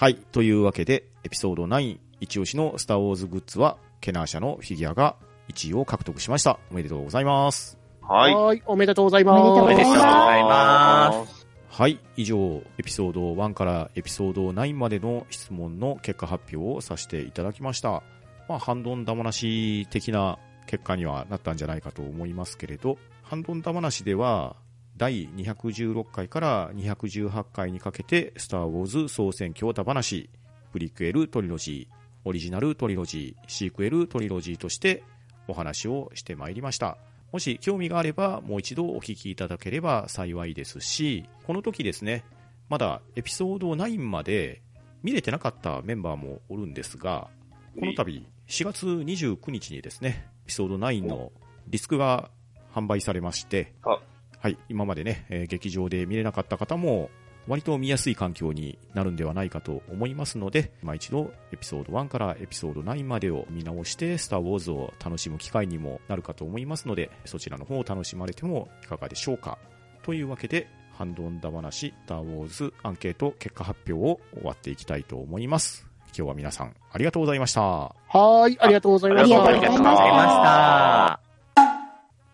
[0.00, 0.14] はい。
[0.14, 5.16] というわけで、エピソード9、一押しのスターウォーズグッズは、ケナー社のフィギュアが
[5.50, 6.58] 1位を獲得しました。
[6.70, 7.76] おめでとうございます。
[8.00, 8.34] はい。
[8.34, 8.62] はい。
[8.64, 9.42] おめでとうございます。
[9.42, 11.46] おめでとうございます。
[11.68, 12.00] はい。
[12.16, 18.02] 以上、エピソード1からエピソード9までの質問の結果発表をさせていただきました。
[18.48, 24.56] まあ、ハンドンダマなし的な結果にはなったんじゃないかと思いますけれど、ハンドンダマなしでは、
[25.00, 30.28] 第216回から218回にかけて、スター・ウォーズ総選挙ダ話、
[30.72, 31.94] プリクエルトリロジー、
[32.26, 35.02] オリジナルトリロジー、シークエルトリロジーとして
[35.48, 36.98] お話をしてまいりました。
[37.32, 42.22] もし興味があればもう一度お聞きいただければ幸いですし、この時ですね、
[42.68, 44.60] まだエピソード9まで
[45.02, 47.30] 見れてなかったメンバーもおるんですが、
[47.74, 51.32] この度4月29日にですね、エピソード9の
[51.68, 52.30] ディスクが
[52.74, 53.98] 販売されまして、あ
[54.40, 57.10] はい、今までね、えー劇場で見れなかった方も
[57.46, 69.58] 割と見やすい環境になるんではないかと思いますので、まあ、一度エピソード1からエピソード9までを見直して、スター・ウォーズを楽しむ機会にもなるかと思いますので、そちらの方を楽しまれてもいかがでしょうか。
[70.02, 75.86] というわけで、ハンドンダ話、スター・ウォーズアンケート結果発表を終わっていきたいと思います。
[76.16, 77.62] 今日は皆さんありがとうございました。
[77.62, 79.90] はーい、ありがとうございましありがとうございました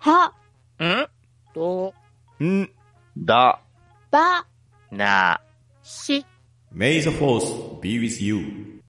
[0.00, 0.26] は。
[0.80, 1.06] ん？
[1.06, 1.15] た。
[1.55, 1.93] と、
[2.43, 2.69] ん
[3.17, 3.61] だ、
[4.09, 4.45] ば、
[4.91, 5.41] な、
[5.83, 6.25] し、
[6.73, 8.74] May the Force be with you.